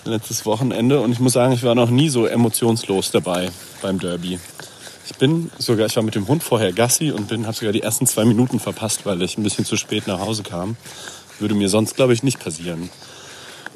letztes 0.05 0.45
Wochenende. 0.45 1.01
Und 1.01 1.11
ich 1.11 1.19
muss 1.19 1.33
sagen, 1.33 1.53
ich 1.53 1.63
war 1.63 1.75
noch 1.75 1.89
nie 1.89 2.09
so 2.09 2.25
emotionslos 2.25 3.11
dabei 3.11 3.49
beim 3.81 3.99
Derby. 3.99 4.39
Ich 5.05 5.15
bin 5.15 5.51
sogar, 5.57 5.87
ich 5.87 5.95
war 5.95 6.04
mit 6.04 6.16
dem 6.16 6.27
Hund 6.27 6.44
vorher 6.44 6.73
Gassi 6.73 7.11
und 7.11 7.27
bin, 7.27 7.45
habe 7.45 7.56
sogar 7.56 7.71
die 7.71 7.81
ersten 7.81 8.07
zwei 8.07 8.25
Minuten 8.25 8.59
verpasst, 8.59 9.06
weil 9.06 9.21
ich 9.21 9.37
ein 9.37 9.44
bisschen 9.44 9.66
zu 9.66 9.77
spät 9.77 10.07
nach 10.07 10.19
Hause 10.19 10.44
kam. 10.44 10.75
Würde 11.39 11.56
mir 11.56 11.69
sonst, 11.69 11.95
glaube 11.95 12.13
ich, 12.13 12.23
nicht 12.23 12.39
passieren. 12.39 12.89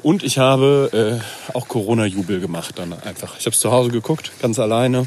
Und 0.02 0.24
ich 0.24 0.38
habe 0.38 1.20
äh, 1.22 1.54
auch 1.56 1.68
Corona-Jubel 1.68 2.40
gemacht 2.40 2.74
dann 2.78 2.92
einfach. 2.92 3.38
Ich 3.38 3.46
habe 3.46 3.54
es 3.54 3.60
zu 3.60 3.70
Hause 3.70 3.90
geguckt, 3.90 4.32
ganz 4.42 4.58
alleine. 4.58 5.06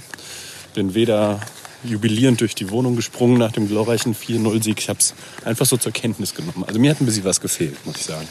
Bin 0.74 0.94
weder 0.94 1.42
jubilierend 1.86 2.42
durch 2.42 2.56
die 2.56 2.70
Wohnung 2.70 2.96
gesprungen 2.96 3.38
nach 3.38 3.52
dem 3.52 3.68
glorreichen 3.68 4.16
4-0-Sieg. 4.16 4.80
Ich 4.80 4.90
habe 4.90 5.00
es 5.00 5.14
einfach 5.44 5.66
so 5.66 5.78
zur 5.78 5.92
Kenntnis 5.92 6.34
genommen. 6.34 6.64
Also 6.68 6.80
mir 6.80 6.92
hat 6.92 7.02
ein 7.02 7.06
bisschen 7.06 7.24
was 7.26 7.42
gefehlt, 7.42 7.84
muss 7.86 7.98
ich 7.98 8.04
sagen. 8.06 8.28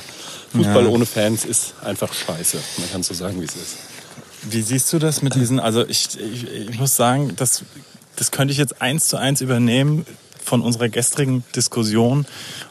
Fußball 0.52 0.84
Ja. 0.84 0.88
ohne 0.90 1.06
Fans 1.06 1.44
ist 1.44 1.74
einfach 1.84 2.12
scheiße. 2.12 2.58
Man 2.78 2.90
kann 2.92 3.02
so 3.02 3.14
sagen, 3.14 3.40
wie 3.40 3.44
es 3.44 3.56
ist. 3.56 3.76
Wie 4.42 4.62
siehst 4.62 4.92
du 4.92 4.98
das 4.98 5.22
mit 5.22 5.34
diesen, 5.34 5.58
also 5.58 5.86
ich, 5.86 6.08
ich, 6.20 6.46
ich 6.70 6.78
muss 6.78 6.94
sagen, 6.96 7.32
das, 7.36 7.62
das 8.16 8.30
könnte 8.30 8.52
ich 8.52 8.58
jetzt 8.58 8.80
eins 8.82 9.08
zu 9.08 9.16
eins 9.16 9.40
übernehmen 9.40 10.04
von 10.42 10.60
unserer 10.60 10.90
gestrigen 10.90 11.42
Diskussion, 11.56 12.26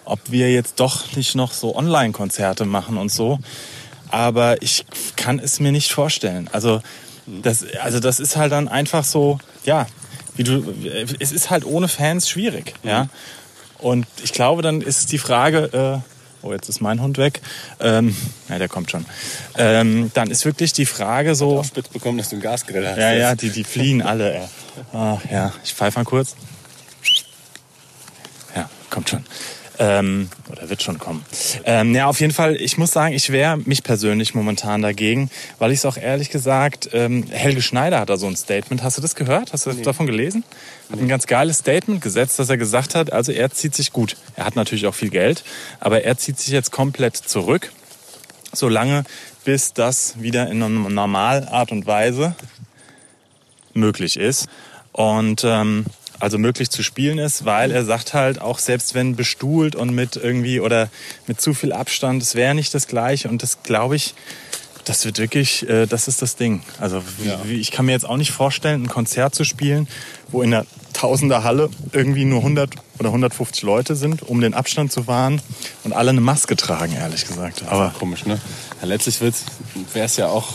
ob 0.06 0.20
wir 0.30 0.52
jetzt 0.54 0.80
doch 0.80 1.16
nicht 1.16 1.34
noch 1.36 1.52
so 1.52 1.76
Online-Konzerte 1.76 2.66
machen 2.66 2.98
und 2.98 3.12
so. 3.12 3.40
Aber 4.10 4.62
ich 4.62 4.86
kann 5.16 5.40
es 5.40 5.60
mir 5.60 5.72
nicht 5.72 5.92
vorstellen. 5.92 6.48
Also 6.54 6.82
das, 7.26 7.66
also 7.82 8.00
das 8.00 8.20
ist 8.20 8.36
halt 8.36 8.52
dann 8.52 8.68
einfach 8.68 9.04
so, 9.04 9.40
ja, 9.66 9.88
wie 10.36 10.44
du, 10.44 10.74
es 11.20 11.32
ist 11.32 11.50
halt 11.50 11.66
ohne 11.66 11.88
Fans 11.88 12.30
schwierig, 12.30 12.74
ja. 12.84 13.08
Und 13.80 14.08
ich 14.24 14.32
glaube, 14.32 14.62
dann 14.62 14.82
ist 14.82 15.12
die 15.12 15.18
Frage, 15.18 16.02
äh, 16.04 16.46
oh, 16.46 16.54
jetzt 16.54 16.70
ist 16.70 16.82
mein 16.82 17.02
Hund 17.02 17.18
weg, 17.18 17.42
ähm, 17.80 18.16
ja, 18.50 18.58
der 18.58 18.70
kommt 18.70 18.90
schon. 18.92 19.06
Ähm, 19.58 20.12
dann 20.14 20.32
ist 20.32 20.46
wirklich 20.46 20.72
die 20.74 20.86
Frage 20.86 21.36
so, 21.36 21.60
Auch 21.60 21.66
spitz 21.66 21.90
bekommen, 21.90 22.18
dass 22.18 22.30
du 22.30 22.36
einen 22.36 22.44
Gasgrill 22.44 22.88
hast. 22.88 22.98
ja, 22.98 23.12
ja, 23.14 23.36
die, 23.36 23.50
die 23.50 23.64
fliehen 23.64 24.02
alle. 24.02 24.34
Ey. 24.36 24.48
Ach, 24.94 25.20
ja, 25.30 25.54
ich 25.64 25.74
pfeife 25.74 26.00
mal 26.00 26.06
kurz. 26.06 26.36
Ja, 28.56 28.70
kommt 28.90 29.10
schon. 29.10 29.26
Ähm, 29.80 30.30
oder 30.52 30.70
wird 30.70 30.84
schon 30.84 31.00
kommen. 31.00 31.26
Ähm, 31.66 31.96
ja, 31.96 32.06
auf 32.06 32.20
jeden 32.20 32.34
Fall, 32.34 32.56
ich 32.56 32.78
muss 32.78 32.92
sagen, 32.92 33.16
ich 33.16 33.32
wehre 33.32 33.58
mich 33.58 33.84
persönlich 33.84 34.36
momentan 34.36 34.84
dagegen, 34.84 35.32
weil 35.58 35.72
ich 35.72 35.80
es 35.80 35.86
auch 35.86 35.98
ehrlich 35.98 36.30
gesagt, 36.30 36.90
ähm, 36.94 37.26
Helge 37.32 37.62
Schneider 37.62 38.00
hat 38.00 38.10
da 38.10 38.18
so 38.18 38.28
ein 38.28 38.36
Statement. 38.36 38.84
Hast 38.84 38.98
du 38.98 39.02
das 39.02 39.16
gehört? 39.16 39.52
Hast 39.52 39.66
du 39.66 39.72
das 39.72 39.82
davon 39.82 40.06
gelesen? 40.06 40.44
Hat 40.92 41.00
ein 41.00 41.08
ganz 41.08 41.26
geiles 41.26 41.58
Statement 41.58 42.02
gesetzt, 42.02 42.38
dass 42.38 42.50
er 42.50 42.58
gesagt 42.58 42.94
hat, 42.94 43.12
also 43.12 43.32
er 43.32 43.50
zieht 43.50 43.74
sich 43.74 43.92
gut. 43.92 44.16
Er 44.36 44.46
hat 44.46 44.56
natürlich 44.56 44.86
auch 44.86 44.94
viel 44.94 45.10
Geld, 45.10 45.44
aber 45.80 46.04
er 46.04 46.18
zieht 46.18 46.38
sich 46.38 46.54
jetzt 46.54 46.72
komplett 46.72 47.16
zurück, 47.18 47.72
solange 48.52 49.06
bis 49.44 49.74
das 49.74 50.22
wieder 50.22 50.50
in 50.50 50.62
einer 50.62 50.70
normalen 50.70 51.48
Art 51.48 51.72
und 51.72 51.88
Weise 51.88 52.36
möglich 53.74 54.18
ist. 54.18 54.48
Und 54.92 55.44
ähm, 55.44 55.86
also 56.24 56.38
möglich 56.38 56.70
zu 56.70 56.84
spielen 56.84 57.18
ist, 57.18 57.44
weil 57.44 57.70
er 57.70 57.84
sagt 57.84 58.14
halt, 58.14 58.40
auch 58.40 58.58
selbst 58.58 58.96
wenn 58.96 59.18
bestuhlt 59.18 59.76
und 59.76 59.94
mit 59.94 60.16
irgendwie 60.16 60.62
oder 60.62 60.90
mit 61.28 61.42
zu 61.42 61.54
viel 61.54 61.74
Abstand, 61.74 62.24
es 62.24 62.34
wäre 62.34 62.56
nicht 62.56 62.74
das 62.74 62.88
gleiche. 62.88 63.28
Und 63.28 63.44
das 63.44 63.62
glaube 63.62 63.98
ich, 63.98 64.16
das 64.86 65.06
wird 65.06 65.18
wirklich, 65.18 65.68
äh, 65.68 65.86
das 65.86 66.08
ist 66.08 66.22
das 66.22 66.36
Ding. 66.36 66.62
Also 66.80 67.02
Ja. 67.24 67.40
wie, 67.46 67.56
ich 67.60 67.72
kann 67.72 67.86
mir 67.86 67.92
jetzt 67.94 68.06
auch 68.08 68.18
nicht 68.18 68.32
vorstellen, 68.32 68.84
ein 68.84 68.88
Konzert 68.90 69.36
zu 69.36 69.44
spielen, 69.44 69.88
wo 70.30 70.42
in 70.42 70.54
einer 70.54 70.66
Tausender 70.94 71.44
Halle 71.44 71.70
irgendwie 71.92 72.24
nur 72.24 72.40
100 72.40 72.76
oder 73.00 73.10
150 73.10 73.64
Leute 73.64 73.96
sind, 73.96 74.22
um 74.22 74.42
den 74.42 74.54
Abstand 74.54 74.92
zu 74.92 75.08
wahren 75.08 75.42
und 75.84 75.92
alle 75.92 76.12
eine 76.12 76.22
Maske 76.22 76.56
tragen, 76.56 76.94
ehrlich 76.94 77.28
gesagt. 77.28 77.64
Aber 77.68 77.94
Komisch, 77.98 78.26
ne? 78.26 78.40
Ja, 78.82 78.88
letztlich 78.88 79.20
wäre 79.20 79.34
es 80.06 80.18
ja 80.18 80.28
auch 80.28 80.54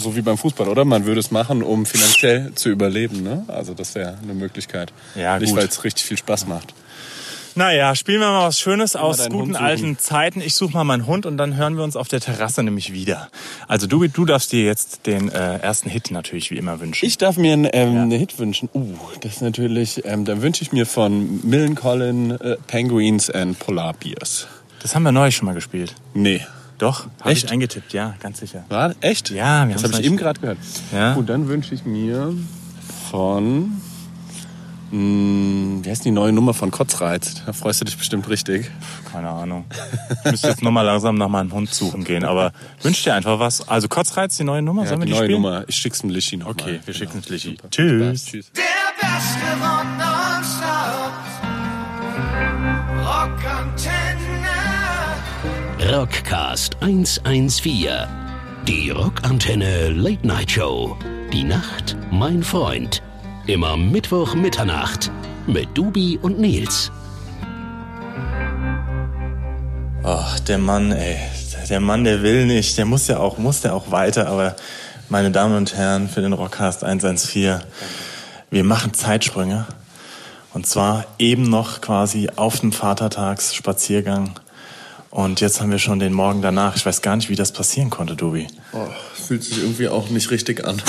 so 0.00 0.16
wie 0.16 0.22
beim 0.22 0.38
Fußball, 0.38 0.68
oder? 0.68 0.84
Man 0.84 1.04
würde 1.04 1.20
es 1.20 1.30
machen, 1.30 1.62
um 1.62 1.86
finanziell 1.86 2.52
zu 2.54 2.70
überleben, 2.70 3.22
ne? 3.22 3.44
Also 3.48 3.74
das 3.74 3.94
wäre 3.94 4.18
eine 4.22 4.34
Möglichkeit. 4.34 4.92
Ja, 5.14 5.38
Nicht, 5.38 5.54
weil 5.54 5.66
es 5.66 5.84
richtig 5.84 6.04
viel 6.04 6.18
Spaß 6.18 6.46
macht. 6.46 6.74
Naja, 7.54 7.94
spielen 7.94 8.20
wir 8.20 8.28
mal 8.28 8.48
was 8.48 8.58
Schönes 8.58 8.96
aus 8.96 9.28
guten 9.28 9.56
alten 9.56 9.98
Zeiten. 9.98 10.40
Ich 10.40 10.54
suche 10.54 10.72
mal 10.72 10.84
meinen 10.84 11.06
Hund 11.06 11.26
und 11.26 11.36
dann 11.36 11.56
hören 11.56 11.76
wir 11.76 11.84
uns 11.84 11.96
auf 11.96 12.08
der 12.08 12.20
Terrasse 12.20 12.62
nämlich 12.62 12.92
wieder. 12.92 13.28
Also 13.68 13.86
du, 13.86 14.06
du 14.08 14.24
darfst 14.24 14.52
dir 14.52 14.64
jetzt 14.64 15.06
den 15.06 15.28
äh, 15.28 15.58
ersten 15.58 15.88
Hit 15.88 16.10
natürlich 16.10 16.50
wie 16.50 16.56
immer 16.56 16.80
wünschen. 16.80 17.06
Ich 17.06 17.18
darf 17.18 17.36
mir 17.36 17.52
einen, 17.52 17.68
ähm, 17.72 17.96
eine 17.96 18.16
Hit 18.16 18.38
wünschen. 18.38 18.68
Uh, 18.74 18.96
das 19.20 19.34
ist 19.34 19.42
natürlich, 19.42 20.04
ähm, 20.04 20.24
dann 20.24 20.42
wünsche 20.42 20.62
ich 20.62 20.72
mir 20.72 20.86
von 20.86 21.40
Millen 21.46 21.74
Collin 21.74 22.32
äh, 22.32 22.56
Penguins 22.66 23.30
and 23.30 23.58
Polar 23.58 23.94
Bears. 23.94 24.48
das 24.82 24.94
haben 24.94 25.04
wir 25.04 25.12
neulich 25.12 25.36
schon 25.36 25.46
mal 25.46 25.54
gespielt. 25.54 25.94
Nee. 26.12 26.40
Doch, 26.78 27.06
habe 27.20 27.30
Echt? 27.30 27.44
ich 27.44 27.52
eingetippt, 27.52 27.92
ja, 27.92 28.14
ganz 28.20 28.40
sicher. 28.40 28.64
War 28.68 28.94
echt? 29.00 29.30
Ja, 29.30 29.68
wir 29.68 29.74
das 29.74 29.84
habe 29.84 29.94
ich 29.94 30.04
eben 30.04 30.16
gerade 30.16 30.40
gehört. 30.40 30.58
Ja. 30.92 31.14
Gut, 31.14 31.28
dann 31.28 31.46
wünsche 31.46 31.72
ich 31.72 31.84
mir 31.84 32.34
von 33.10 33.80
wie 34.96 35.90
heißt 35.90 36.04
die 36.04 36.10
neue 36.12 36.32
Nummer 36.32 36.54
von 36.54 36.70
Kotzreiz? 36.70 37.42
Da 37.44 37.52
freust 37.52 37.80
du 37.80 37.84
dich 37.84 37.96
bestimmt 37.98 38.28
richtig. 38.28 38.70
Keine 39.10 39.28
Ahnung. 39.28 39.64
Ich 40.24 40.30
müsste 40.30 40.48
jetzt 40.48 40.62
nochmal 40.62 40.84
langsam 40.84 41.16
nach 41.16 41.28
meinem 41.28 41.52
Hund 41.52 41.72
suchen 41.74 42.04
gehen, 42.04 42.24
aber 42.24 42.52
wünsch 42.82 43.02
dir 43.02 43.14
einfach 43.14 43.38
was. 43.40 43.66
Also 43.68 43.88
Kotzreiz, 43.88 44.36
die 44.36 44.44
neue 44.44 44.62
Nummer, 44.62 44.82
Ja, 44.82 44.88
sollen 44.90 45.00
wir 45.00 45.06
die 45.06 45.12
die 45.12 45.18
neue 45.18 45.26
spielen? 45.26 45.42
Nummer. 45.42 45.64
Ich 45.66 45.76
schick's 45.76 46.00
dem 46.02 46.10
Lischi 46.10 46.36
noch 46.36 46.46
Okay, 46.48 46.72
mal. 46.78 46.80
wir 46.86 46.94
schicken 46.94 47.18
es 47.18 47.28
Lichi. 47.28 47.50
Super. 47.56 47.70
Tschüss. 47.70 48.24
Tschüss. 48.26 48.52
Der 48.52 48.62
beste. 49.00 49.44
Rockantenne. 54.24 55.96
Rockcast 55.96 56.76
114. 56.80 57.88
Die 58.66 58.90
Rockantenne 58.90 59.90
Late 59.90 60.26
Night 60.26 60.50
Show. 60.50 60.96
Die 61.32 61.44
Nacht, 61.44 61.96
mein 62.10 62.42
Freund. 62.42 63.02
Immer 63.46 63.76
Mittwoch 63.76 64.34
Mitternacht 64.34 65.10
mit 65.46 65.68
Dubi 65.76 66.18
und 66.22 66.38
Nils. 66.38 66.90
Ach, 70.02 70.40
der 70.40 70.56
Mann, 70.56 70.92
ey. 70.92 71.18
Der 71.68 71.80
Mann, 71.80 72.04
der 72.04 72.22
will 72.22 72.46
nicht. 72.46 72.78
Der 72.78 72.86
muss 72.86 73.06
ja 73.06 73.18
auch, 73.18 73.36
muss 73.36 73.60
der 73.60 73.74
auch 73.74 73.90
weiter. 73.90 74.28
Aber 74.28 74.56
meine 75.10 75.30
Damen 75.30 75.58
und 75.58 75.76
Herren, 75.76 76.08
für 76.08 76.22
den 76.22 76.32
Rockcast 76.32 76.84
114, 76.84 77.60
wir 78.50 78.64
machen 78.64 78.94
Zeitsprünge. 78.94 79.66
Und 80.54 80.66
zwar 80.66 81.04
eben 81.18 81.42
noch 81.42 81.82
quasi 81.82 82.30
auf 82.36 82.60
dem 82.60 82.72
Vatertagsspaziergang. 82.72 84.30
Und 85.10 85.42
jetzt 85.42 85.60
haben 85.60 85.70
wir 85.70 85.78
schon 85.78 85.98
den 85.98 86.14
Morgen 86.14 86.40
danach. 86.40 86.76
Ich 86.76 86.86
weiß 86.86 87.02
gar 87.02 87.16
nicht, 87.16 87.28
wie 87.28 87.36
das 87.36 87.52
passieren 87.52 87.90
konnte, 87.90 88.16
Dubi. 88.16 88.46
Oh, 88.72 88.86
fühlt 89.12 89.44
sich 89.44 89.58
irgendwie 89.58 89.88
auch 89.88 90.08
nicht 90.08 90.30
richtig 90.30 90.64
an. 90.64 90.80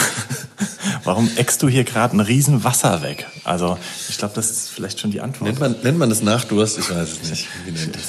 Warum 1.05 1.29
eckst 1.37 1.61
du 1.61 1.69
hier 1.69 1.83
gerade 1.83 2.17
ein 2.17 2.19
riesen 2.19 2.63
Wasser 2.63 3.01
weg? 3.01 3.27
Also, 3.43 3.77
ich 4.09 4.17
glaube, 4.17 4.33
das 4.33 4.49
ist 4.49 4.69
vielleicht 4.69 4.99
schon 4.99 5.11
die 5.11 5.21
Antwort. 5.21 5.47
nennt, 5.47 5.59
man, 5.59 5.75
nennt 5.83 5.97
man 5.97 6.09
das 6.09 6.21
Nachdurst? 6.21 6.79
Ich 6.79 6.89
weiß 6.89 7.09
es 7.21 7.29
nicht. 7.29 7.47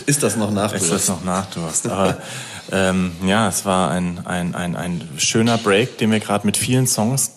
Ist 0.06 0.22
das 0.22 0.36
noch 0.36 0.50
Nachdurst? 0.50 0.84
Ist 0.84 0.92
das 0.92 1.08
noch 1.08 1.22
Nachdurst? 1.22 1.88
Aber 1.88 2.16
ähm, 2.72 3.12
ja, 3.24 3.48
es 3.48 3.64
war 3.64 3.90
ein, 3.90 4.26
ein, 4.26 4.54
ein, 4.54 4.74
ein 4.74 5.08
schöner 5.18 5.58
Break, 5.58 5.98
den 5.98 6.10
wir 6.10 6.20
gerade 6.20 6.46
mit 6.46 6.56
vielen 6.56 6.86
Songs 6.86 7.32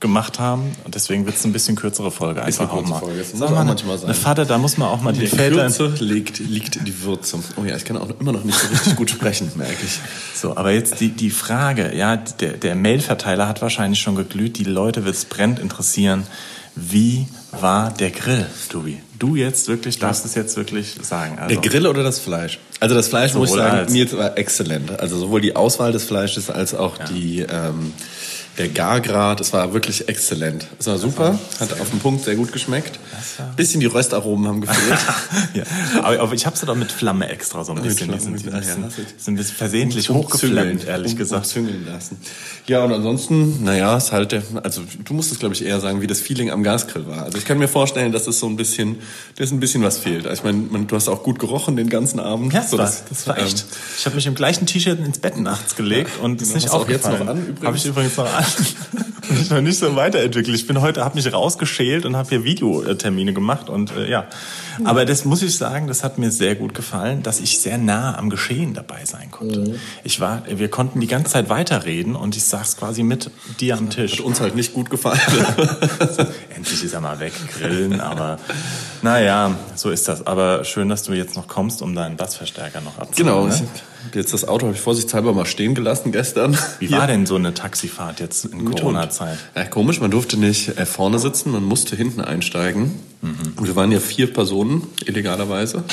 gemacht 0.00 0.38
haben. 0.38 0.72
Und 0.84 0.94
deswegen 0.94 1.26
wird 1.26 1.36
es 1.36 1.44
ein 1.44 1.52
bisschen 1.52 1.76
kürzere 1.76 2.10
Folge 2.10 2.42
einfach 2.42 2.70
auch 2.70 2.86
mal. 2.86 2.98
Folge. 2.98 3.18
Das 3.18 3.32
muss 3.32 3.42
auch 3.42 3.64
manchmal 3.64 3.98
sein. 3.98 4.06
Eine 4.06 4.14
Vater, 4.14 4.44
da 4.44 4.58
muss 4.58 4.76
man 4.76 4.88
auch 4.88 5.00
mal 5.00 5.12
die 5.12 5.20
Die 5.20 5.26
Väter... 5.26 5.56
Kürze 5.56 5.86
liegt, 6.00 6.38
liegt 6.38 6.86
die 6.86 7.02
Würze. 7.02 7.38
Oh 7.56 7.64
ja, 7.64 7.76
ich 7.76 7.84
kann 7.84 7.96
auch 7.96 8.10
immer 8.20 8.32
noch 8.32 8.44
nicht 8.44 8.58
so 8.58 8.68
richtig 8.68 8.96
gut 8.96 9.10
sprechen, 9.10 9.50
merke 9.56 9.84
ich. 9.84 10.00
So, 10.34 10.56
aber 10.56 10.72
jetzt 10.72 11.00
die, 11.00 11.10
die 11.10 11.30
Frage, 11.30 11.94
ja, 11.96 12.16
der, 12.16 12.52
der 12.52 12.74
Mailverteiler 12.74 13.48
hat 13.48 13.62
wahrscheinlich 13.62 14.00
schon 14.00 14.14
geglüht, 14.14 14.58
die 14.58 14.64
Leute 14.64 15.04
wird 15.04 15.14
es 15.14 15.24
brennend 15.24 15.58
interessieren. 15.58 16.26
Wie 16.76 17.26
war 17.52 17.92
der 17.92 18.10
Grill, 18.10 18.46
Dubi? 18.68 19.00
Du 19.18 19.36
jetzt 19.36 19.68
wirklich, 19.68 19.98
darfst 19.98 20.24
es 20.24 20.34
jetzt 20.34 20.56
wirklich 20.56 20.96
sagen. 21.02 21.38
Also, 21.38 21.60
Der 21.60 21.70
Grill 21.70 21.86
oder 21.86 22.02
das 22.02 22.18
Fleisch? 22.18 22.58
Also 22.80 22.94
das 22.94 23.08
Fleisch, 23.08 23.32
muss 23.34 23.50
ich 23.50 23.56
sagen, 23.56 23.78
als. 23.78 23.92
mir 23.92 24.10
war 24.12 24.36
exzellent. 24.36 24.98
Also 24.98 25.16
sowohl 25.16 25.40
die 25.40 25.54
Auswahl 25.54 25.92
des 25.92 26.04
Fleisches 26.04 26.50
als 26.50 26.74
auch 26.74 26.98
die, 26.98 27.40
ähm, 27.40 27.92
der 28.58 28.68
Gargrad, 28.68 29.40
es 29.40 29.52
war 29.52 29.72
wirklich 29.72 30.08
exzellent. 30.08 30.66
Es 30.78 30.86
war 30.86 30.98
super, 30.98 31.38
hat 31.60 31.80
auf 31.80 31.90
den 31.90 32.00
Punkt 32.00 32.24
sehr 32.24 32.34
gut 32.34 32.52
geschmeckt. 32.52 32.98
Bisschen 33.56 33.80
die 33.80 33.86
Röstaromen 33.86 34.46
haben 34.46 34.60
gefehlt. 34.60 34.98
ja. 35.54 35.64
aber, 36.02 36.32
ich 36.32 36.46
habe 36.46 36.56
sie 36.56 36.66
doch 36.66 36.74
mit 36.74 36.92
Flamme 36.92 37.28
extra 37.28 37.64
so 37.64 37.72
ein 37.72 37.82
bisschen. 37.82 38.10
Die 38.12 38.18
sind, 38.18 38.36
die 38.36 38.42
sind, 38.42 38.54
ein 38.54 38.96
bisschen, 39.16 39.34
ein 39.34 39.44
versehentlich 39.44 40.10
hochgeflammt, 40.10 40.86
ehrlich 40.86 41.12
um, 41.12 41.18
gesagt. 41.18 41.46
Umzüngeln 41.46 41.86
lassen. 41.86 42.18
Ja, 42.66 42.84
und 42.84 42.92
ansonsten, 42.92 43.62
naja, 43.62 43.96
ist 43.96 44.12
halt 44.12 44.32
der, 44.32 44.42
also 44.62 44.82
du 45.04 45.14
musst 45.14 45.32
es 45.32 45.38
glaube 45.38 45.54
ich 45.54 45.64
eher 45.64 45.80
sagen, 45.80 46.00
wie 46.00 46.06
das 46.06 46.20
Feeling 46.20 46.50
am 46.50 46.62
Gasgrill 46.62 47.06
war. 47.06 47.24
Also 47.24 47.38
ich 47.38 47.44
kann 47.44 47.58
mir 47.58 47.68
vorstellen, 47.68 48.12
dass 48.12 48.26
es 48.26 48.40
so 48.40 48.46
ein 48.46 48.56
bisschen, 48.56 48.96
dass 49.36 49.50
ein 49.50 49.60
bisschen 49.60 49.82
was 49.82 49.98
fehlt. 49.98 50.26
Also 50.26 50.44
ich 50.46 50.70
meine, 50.70 50.86
du 50.86 50.96
hast 50.96 51.08
auch 51.08 51.22
gut 51.22 51.38
gerochen 51.38 51.76
den 51.76 51.88
ganzen 51.90 52.20
Abend. 52.20 52.52
Ja, 52.52 52.60
das, 52.60 52.70
So, 52.70 52.76
dass- 52.76 53.04
das 53.04 53.26
war 53.26 53.38
ähm, 53.38 53.44
echt. 53.44 53.64
Ich 53.98 54.06
habe 54.06 54.16
mich 54.16 54.26
im 54.26 54.34
gleichen 54.34 54.66
T-Shirt 54.66 54.98
ins 54.98 55.18
Bett 55.18 55.36
nachts 55.36 55.76
gelegt 55.76 56.12
und 56.22 56.40
ist 56.40 56.48
genau. 56.48 56.62
nicht 56.62 56.70
auch 56.70 56.88
jetzt 56.88 57.06
noch 57.06 57.26
an, 57.26 57.46
übrigens? 57.46 57.66
Habe 57.66 57.76
ich 57.76 57.86
übrigens 57.86 58.16
noch 58.16 58.34
an. 58.34 58.44
Ich 59.40 59.48
noch 59.48 59.62
nicht 59.62 59.78
so 59.78 59.96
weiterentwickelt. 59.96 60.54
Ich 60.54 60.66
bin 60.66 60.82
heute, 60.82 61.02
habe 61.02 61.14
mich 61.14 61.32
rausgeschält 61.32 62.04
und 62.04 62.14
habe 62.14 62.28
hier 62.28 62.44
Videotermine 63.04 63.32
gemacht 63.32 63.68
und 63.68 63.94
äh, 63.96 64.08
ja. 64.08 64.26
Aber 64.84 65.04
das 65.04 65.24
muss 65.24 65.42
ich 65.42 65.56
sagen, 65.56 65.86
das 65.86 66.02
hat 66.02 66.18
mir 66.18 66.30
sehr 66.30 66.56
gut 66.56 66.74
gefallen, 66.74 67.22
dass 67.22 67.40
ich 67.40 67.60
sehr 67.60 67.78
nah 67.78 68.18
am 68.18 68.30
Geschehen 68.30 68.74
dabei 68.74 69.04
sein 69.04 69.30
konnte. 69.30 69.60
Mhm. 69.60 69.78
Ich 70.02 70.20
war, 70.20 70.42
wir 70.48 70.68
konnten 70.68 71.00
die 71.00 71.06
ganze 71.06 71.32
Zeit 71.32 71.48
weiterreden 71.48 72.16
und 72.16 72.36
ich 72.36 72.44
saß 72.44 72.76
quasi 72.76 73.02
mit 73.02 73.30
dir 73.60 73.76
am 73.76 73.90
Tisch. 73.90 74.12
Hat 74.12 74.20
uns 74.20 74.40
halt 74.40 74.56
nicht 74.56 74.72
gut 74.74 74.90
gefallen. 74.90 75.20
Endlich 76.56 76.82
ist 76.82 76.92
er 76.92 77.00
mal 77.00 77.20
weg, 77.20 77.32
grillen, 77.56 78.00
aber 78.00 78.38
naja, 79.02 79.54
so 79.74 79.90
ist 79.90 80.08
das. 80.08 80.26
Aber 80.26 80.64
schön, 80.64 80.88
dass 80.88 81.02
du 81.02 81.12
jetzt 81.12 81.36
noch 81.36 81.46
kommst, 81.46 81.82
um 81.82 81.94
deinen 81.94 82.16
Bassverstärker 82.16 82.80
noch 82.80 82.98
abzuholen. 82.98 83.16
genau. 83.16 83.46
Ne? 83.46 83.68
jetzt 84.12 84.32
das 84.32 84.46
Auto 84.46 84.66
habe 84.66 84.74
ich 84.74 84.80
vorsichtshalber 84.80 85.32
mal 85.32 85.46
stehen 85.46 85.74
gelassen 85.74 86.12
gestern. 86.12 86.58
Wie 86.78 86.88
Hier. 86.88 86.98
war 86.98 87.06
denn 87.06 87.26
so 87.26 87.36
eine 87.36 87.54
Taxifahrt 87.54 88.20
jetzt 88.20 88.44
in 88.44 88.64
Corona-Zeit? 88.64 89.38
Ja, 89.54 89.64
komisch, 89.64 90.00
man 90.00 90.10
durfte 90.10 90.36
nicht 90.36 90.76
äh, 90.76 90.86
vorne 90.86 91.18
sitzen, 91.18 91.52
man 91.52 91.64
musste 91.64 91.96
hinten 91.96 92.20
einsteigen. 92.20 92.93
Mhm. 93.22 93.54
Und 93.56 93.66
wir 93.66 93.76
waren 93.76 93.92
ja 93.92 94.00
vier 94.00 94.32
Personen, 94.32 94.86
illegalerweise. 95.04 95.84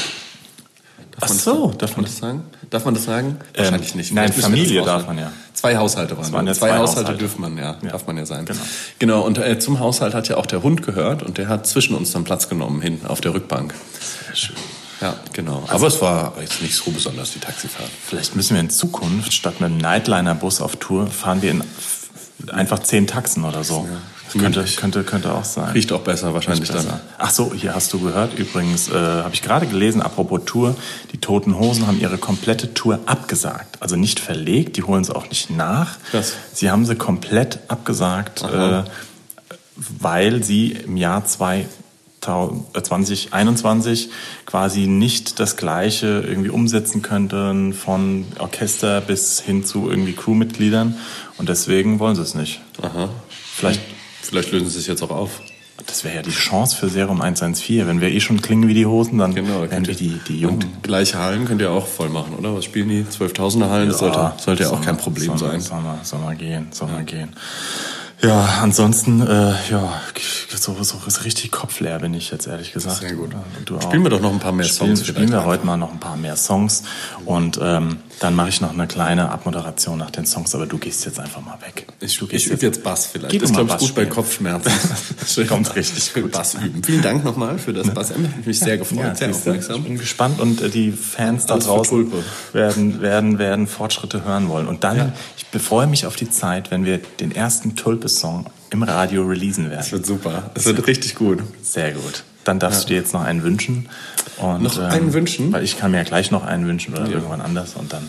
Ach 1.18 1.28
man 1.28 1.38
das 1.38 1.44
so, 1.44 1.52
sagen? 1.68 1.78
darf 1.78 1.96
man 1.98 2.06
das 2.06 2.18
sagen? 2.18 2.44
Darf 2.70 2.86
man 2.86 2.94
das 2.94 3.04
sagen? 3.04 3.38
Wahrscheinlich 3.56 3.96
nicht. 3.96 4.14
nein, 4.14 4.32
Vielleicht 4.32 4.38
wir 4.38 4.44
Familie 4.44 4.78
das 4.80 4.86
darf 4.86 5.08
man 5.08 5.18
ja. 5.18 5.32
Zwei 5.54 5.78
Haushalte 5.78 6.18
waren, 6.18 6.32
waren 6.32 6.48
ja 6.48 6.54
zwei, 6.54 6.70
zwei 6.70 6.78
Haushalte, 6.78 7.02
Haushalte. 7.02 7.20
dürfen 7.20 7.42
man 7.42 7.58
ja, 7.58 7.74
darf 7.74 8.08
man 8.08 8.18
ja 8.18 8.26
sein. 8.26 8.46
Genau. 8.46 8.62
Genau, 9.00 9.22
und 9.22 9.38
äh, 9.38 9.60
zum 9.60 9.80
Haushalt 9.80 10.14
hat 10.14 10.28
ja 10.30 10.38
auch 10.38 10.46
der 10.46 10.64
Hund 10.64 10.82
gehört 10.84 11.22
und 11.22 11.38
der 11.38 11.48
hat 11.48 11.68
zwischen 11.68 11.96
uns 11.96 12.12
dann 12.12 12.24
Platz 12.24 12.50
genommen 12.50 12.82
hinten 12.82 13.06
auf 13.06 13.22
der 13.22 13.34
Rückbank. 13.34 13.76
Sehr 14.28 14.36
schön. 14.36 14.56
Ja, 15.02 15.16
genau. 15.34 15.64
Aber 15.68 15.88
es 15.88 16.00
war 16.02 16.34
jetzt 16.40 16.62
nicht 16.62 16.76
so 16.76 16.92
besonders, 16.92 17.32
die 17.34 17.40
Taxifahrt. 17.40 17.90
Vielleicht 18.06 18.36
müssen 18.36 18.54
wir 18.54 18.62
in 18.62 18.70
Zukunft 18.70 19.34
statt 19.34 19.60
mit 19.60 19.70
einem 19.70 19.78
Nightliner-Bus 19.78 20.62
auf 20.62 20.76
Tour 20.78 21.08
fahren 21.08 21.42
wir 21.42 21.52
in 21.52 21.64
einfach 22.50 22.80
zehn 22.80 23.08
Taxen 23.08 23.44
oder 23.44 23.64
so. 23.64 23.88
könnte, 24.32 24.60
gemütlich. 24.60 24.78
könnte, 24.78 25.04
könnte 25.04 25.34
auch 25.34 25.44
sein. 25.44 25.72
Riecht 25.72 25.92
auch 25.92 26.02
besser 26.02 26.34
wahrscheinlich 26.34 26.70
dann. 26.70 26.86
Besser. 26.86 27.02
Ach 27.18 27.32
so, 27.32 27.54
hier 27.54 27.76
hast 27.76 27.92
du 27.94 28.00
gehört. 28.00 28.38
Übrigens 28.38 28.90
äh, 28.90 28.94
habe 28.94 29.34
ich 29.34 29.42
gerade 29.42 29.68
gelesen, 29.68 30.02
apropos 30.02 30.42
Tour, 30.46 30.76
die 31.12 31.18
Toten 31.18 31.58
Hosen 31.58 31.88
haben 31.88 32.00
ihre 32.00 32.18
komplette 32.18 32.74
Tour 32.74 33.00
abgesagt. 33.06 33.82
Also 33.82 33.96
nicht 33.96 34.20
verlegt, 34.20 34.78
die 34.78 34.84
holen 34.84 35.04
sie 35.04 35.16
auch 35.16 35.28
nicht 35.30 35.50
nach. 35.50 35.98
Krass. 36.12 36.34
Sie 36.54 36.72
haben 36.72 36.86
sie 36.86 36.96
komplett 36.96 37.60
abgesagt, 37.68 38.44
äh, 38.44 38.84
weil 39.76 40.44
sie 40.44 40.72
im 40.72 40.98
Jahr 40.98 41.26
2021 42.22 44.10
quasi 44.46 44.88
nicht 44.88 45.40
das 45.40 45.58
Gleiche 45.58 46.24
irgendwie 46.28 46.50
umsetzen 46.50 47.02
könnten 47.02 47.74
von 47.74 48.26
Orchester 48.40 49.02
bis 49.02 49.40
hin 49.40 49.66
zu 49.66 49.90
irgendwie 49.90 50.14
Crewmitgliedern. 50.14 50.96
Und 51.38 51.50
deswegen 51.50 52.00
wollen 52.00 52.16
sie 52.16 52.22
es 52.22 52.36
nicht. 52.36 52.62
Aha. 52.82 53.10
Vielleicht 53.56 53.82
Vielleicht 54.22 54.52
lösen 54.52 54.70
sie 54.70 54.78
sich 54.78 54.88
jetzt 54.88 55.02
auch 55.02 55.10
auf. 55.10 55.42
das 55.88 56.04
wäre 56.04 56.18
ja 56.18 56.22
die 56.22 56.30
Chance 56.30 56.76
für 56.78 56.88
Serum 56.90 57.22
114. 57.22 57.88
Wenn 57.88 58.00
wir 58.02 58.10
eh 58.10 58.20
schon 58.20 58.40
klingen 58.42 58.68
wie 58.68 58.76
die 58.76 58.86
Hosen, 58.86 59.18
dann 59.18 59.34
Genau, 59.34 59.70
wären 59.70 59.88
wir 59.88 59.96
die, 59.96 60.20
die 60.28 60.40
Jungen. 60.40 60.64
Und 60.64 60.84
gleiche 60.84 61.18
Hallen 61.18 61.46
könnt 61.46 61.60
ihr 61.60 61.72
auch 61.72 61.88
voll 61.88 62.10
machen, 62.10 62.36
oder? 62.38 62.56
Was 62.56 62.66
spielen 62.66 62.88
die? 62.90 63.04
12.000er 63.04 63.70
Hallen? 63.70 63.90
Das 63.90 63.98
sollte, 63.98 64.34
sollte 64.38 64.64
ja 64.64 64.70
auch 64.70 64.82
kein 64.82 64.96
Problem 64.98 65.38
soll, 65.38 65.50
sein. 65.50 65.60
Soll 65.60 65.82
mal, 65.82 66.00
soll 66.04 66.20
mal 66.20 66.36
gehen, 66.36 66.68
soll 66.72 66.88
mal 66.90 67.04
gehen. 67.04 67.34
Ja, 68.24 68.60
ansonsten, 68.62 69.22
äh, 69.22 69.54
ja, 69.72 69.94
so, 70.56 70.76
so, 70.84 71.00
so 71.08 71.22
richtig 71.22 71.52
kopfleer 71.52 72.00
bin 72.00 72.14
ich 72.14 72.30
jetzt 72.30 72.48
ehrlich 72.48 72.72
gesagt. 72.72 72.98
Sehr 72.98 73.14
gut. 73.14 73.32
Du 73.66 73.78
auch. 73.78 73.82
Spielen 73.82 74.04
wir 74.04 74.12
doch 74.12 74.22
noch 74.22 74.32
ein 74.32 74.40
paar 74.40 74.52
mehr 74.52 74.68
Songs 74.68 75.06
Spielen 75.06 75.32
wir 75.32 75.46
heute 75.46 75.66
mal 75.66 75.78
noch 75.78 75.92
ein 75.92 76.00
paar 76.00 76.18
mehr 76.18 76.36
Songs 76.36 76.84
und 77.26 77.60
ähm, 77.62 77.98
dann 78.22 78.36
mache 78.36 78.50
ich 78.50 78.62
noch 78.62 78.72
eine 78.72 78.86
kleine 78.86 79.30
Abmoderation 79.32 79.98
nach 79.98 80.12
den 80.12 80.28
Songs, 80.28 80.54
aber 80.54 80.68
du 80.68 80.78
gehst 80.78 81.06
jetzt 81.06 81.20
einfach 81.20 81.42
mal 81.42 81.58
weg. 81.62 81.88
Ich, 82.00 82.22
ich 82.32 82.48
übe 82.52 82.62
jetzt 82.64 82.84
Bass 82.84 83.08
vielleicht. 83.08 83.32
Geh 83.32 83.40
das 83.40 83.50
ist, 83.50 83.56
glaube 83.56 83.72
ich, 83.72 83.78
gut 83.80 83.96
bei 83.96 84.02
spielen. 84.04 84.10
Kopfschmerzen. 84.10 84.72
Kommt 85.48 85.76
richtig 85.76 86.14
gut. 86.14 86.32
Bass 86.32 86.54
üben. 86.54 86.84
Vielen 86.84 87.02
Dank 87.02 87.26
nochmal 87.26 87.58
für 87.58 87.74
das 87.74 87.90
Bass. 87.90 88.12
Ich 88.40 88.46
mich 88.46 88.60
sehr 88.60 88.78
gefreut, 88.78 89.00
Ja, 89.00 89.16
sehr 89.16 89.32
aufmerksam. 89.32 89.78
Ich 89.78 89.84
bin 89.86 89.98
gespannt 89.98 90.40
und 90.40 90.62
äh, 90.62 90.70
die 90.70 90.92
Fans 90.92 91.48
da 91.48 91.56
Alles 91.56 91.66
draußen 91.66 92.12
werden, 92.54 93.02
werden, 93.02 93.40
werden 93.40 93.66
Fortschritte 93.66 94.24
hören 94.24 94.50
wollen. 94.50 94.68
Und 94.68 94.84
dann, 94.84 94.98
Ja. 94.98 95.14
ich 95.36 95.62
freue 95.62 95.88
mich 95.88 96.06
auf 96.06 96.16
die 96.16 96.30
Zeit, 96.30 96.70
wenn 96.70 96.86
wir 96.86 97.00
den 97.20 97.32
ersten 97.32 97.76
Tulpe-Song 97.76 98.46
im 98.70 98.84
Radio 98.84 99.26
releasen 99.26 99.66
werden. 99.72 99.80
Das 99.80 99.92
wird 99.92 100.06
super. 100.06 100.52
Das 100.54 100.66
wird 100.66 100.86
richtig 100.86 101.16
gut. 101.16 101.40
Sehr 101.64 101.94
gut. 101.94 102.24
Dann 102.44 102.60
darfst 102.60 102.84
du 102.84 102.88
dir 102.90 102.96
jetzt 102.98 103.14
noch 103.14 103.24
einen 103.24 103.44
wünschen. 103.44 103.88
Und, 104.38 104.56
ähm, 104.56 104.64
Noch 104.64 104.78
einen 104.80 105.14
wünschen? 105.14 105.52
Weil 105.54 105.64
ich 105.64 105.78
kann 105.78 105.92
mir 105.92 105.98
ja 105.98 106.04
gleich 106.04 106.32
noch 106.32 106.44
einen 106.44 106.66
wünschen 106.68 106.94
oder 106.96 107.08
irgendwann 107.08 107.42
anders 107.42 107.76
und 107.76 107.94
dann. 107.94 108.08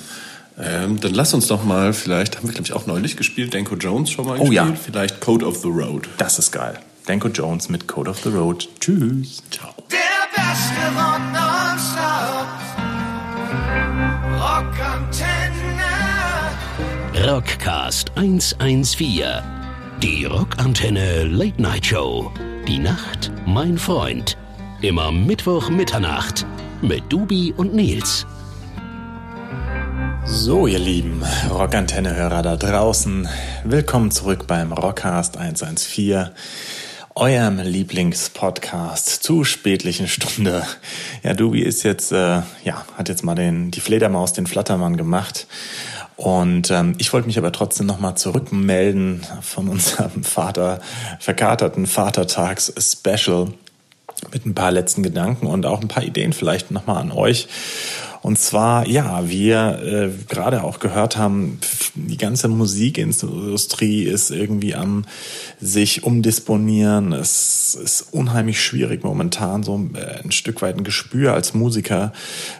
Ähm, 0.58 1.00
dann 1.00 1.12
lass 1.14 1.32
uns 1.34 1.46
doch 1.46 1.64
mal, 1.64 1.92
vielleicht 1.92 2.36
haben 2.36 2.46
wir, 2.48 2.52
glaube 2.52 2.66
ich, 2.66 2.72
auch 2.74 2.86
neulich 2.86 3.16
gespielt, 3.16 3.54
Danko 3.54 3.74
Jones 3.76 4.10
schon 4.10 4.26
mal 4.26 4.36
Oh 4.38 4.44
gespielt. 4.44 4.54
ja. 4.54 4.74
Vielleicht 4.74 5.20
Code 5.20 5.46
of 5.46 5.58
the 5.58 5.68
Road. 5.68 6.08
Das 6.18 6.38
ist 6.38 6.50
geil. 6.52 6.78
Danko 7.06 7.28
Jones 7.28 7.68
mit 7.68 7.88
Code 7.88 8.10
of 8.10 8.20
the 8.22 8.28
Road. 8.28 8.68
Tschüss. 8.80 9.42
Ciao. 9.50 9.70
Der 9.90 9.98
beste 10.34 10.82
Rock 10.94 11.20
nonstop. 11.32 12.48
Rockantenne. 17.12 17.32
Rockcast 17.32 18.12
114. 18.16 19.24
Die 20.02 20.24
Rockantenne 20.24 21.24
Late 21.24 21.60
Night 21.60 21.86
Show. 21.86 22.30
Die 22.68 22.78
Nacht, 22.78 23.32
mein 23.44 23.76
Freund. 23.76 24.38
Immer 24.82 25.10
Mittwoch 25.10 25.68
Mitternacht 25.68 26.46
mit 26.80 27.02
Dubi 27.08 27.52
und 27.56 27.74
Nils. 27.74 28.24
So, 30.24 30.68
ihr 30.68 30.78
lieben 30.78 31.24
Rockantenne-Hörer 31.50 32.42
da 32.42 32.56
draußen, 32.56 33.28
willkommen 33.64 34.12
zurück 34.12 34.46
beim 34.46 34.72
Rockcast 34.72 35.38
114, 35.38 36.28
eurem 37.16 37.58
Lieblingspodcast 37.58 39.08
zu 39.08 39.42
spätlichen 39.42 40.06
Stunde. 40.06 40.64
Ja, 41.24 41.34
Dubi 41.34 41.62
ist 41.62 41.82
jetzt, 41.82 42.12
äh, 42.12 42.42
ja, 42.62 42.86
hat 42.96 43.08
jetzt 43.08 43.24
mal 43.24 43.34
den, 43.34 43.72
die 43.72 43.80
Fledermaus, 43.80 44.34
den 44.34 44.46
Flattermann 44.46 44.96
gemacht. 44.96 45.48
Und 46.22 46.70
ähm, 46.70 46.94
ich 46.98 47.12
wollte 47.12 47.26
mich 47.26 47.36
aber 47.36 47.50
trotzdem 47.50 47.86
nochmal 47.86 48.16
zurückmelden 48.16 49.26
von 49.40 49.66
unserem 49.66 50.22
Vater, 50.22 50.80
verkaterten 51.18 51.88
Vatertags-Special 51.88 53.48
mit 54.32 54.46
ein 54.46 54.54
paar 54.54 54.70
letzten 54.70 55.02
Gedanken 55.02 55.48
und 55.48 55.66
auch 55.66 55.80
ein 55.80 55.88
paar 55.88 56.04
Ideen 56.04 56.32
vielleicht 56.32 56.70
nochmal 56.70 56.98
an 56.98 57.10
euch. 57.10 57.48
Und 58.22 58.38
zwar, 58.38 58.86
ja, 58.86 59.28
wir 59.28 59.82
äh, 59.82 60.10
gerade 60.28 60.62
auch 60.62 60.78
gehört 60.78 61.16
haben, 61.16 61.58
die 61.94 62.16
ganze 62.16 62.46
Musikindustrie 62.46 64.04
ist 64.04 64.30
irgendwie 64.30 64.76
am 64.76 65.04
sich 65.60 66.04
umdisponieren. 66.04 67.12
Es 67.12 67.74
ist 67.74 68.12
unheimlich 68.12 68.62
schwierig 68.62 69.02
momentan 69.02 69.64
so 69.64 69.88
äh, 69.94 70.22
ein 70.22 70.30
Stück 70.30 70.62
weit 70.62 70.76
ein 70.76 70.84
Gespür 70.84 71.34
als 71.34 71.52
Musiker 71.52 72.12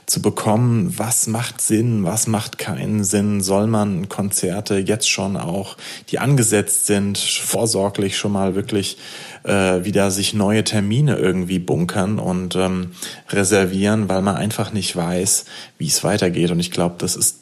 zu 0.06 0.20
bekommen, 0.20 0.94
was 0.98 1.28
macht 1.28 1.60
Sinn, 1.60 2.02
was 2.02 2.26
macht 2.26 2.58
keinen 2.58 3.04
Sinn, 3.04 3.40
soll 3.40 3.68
man 3.68 4.08
Konzerte 4.08 4.78
jetzt 4.78 5.08
schon 5.08 5.36
auch, 5.36 5.76
die 6.10 6.18
angesetzt 6.18 6.86
sind, 6.86 7.18
vorsorglich 7.18 8.18
schon 8.18 8.32
mal 8.32 8.56
wirklich 8.56 8.98
äh, 9.44 9.84
wieder 9.84 10.10
sich 10.10 10.34
neue 10.34 10.64
Termine 10.64 11.16
irgendwie 11.16 11.58
bunkern 11.58 12.18
und 12.18 12.56
ähm, 12.56 12.92
reservieren, 13.30 14.08
weil 14.08 14.22
man 14.22 14.36
einfach 14.36 14.72
nicht 14.72 14.94
weiß, 14.94 15.44
wie 15.78 15.86
es 15.86 16.04
weitergeht. 16.04 16.50
Und 16.50 16.60
ich 16.60 16.70
glaube, 16.70 16.96
das 16.98 17.16
ist 17.16 17.41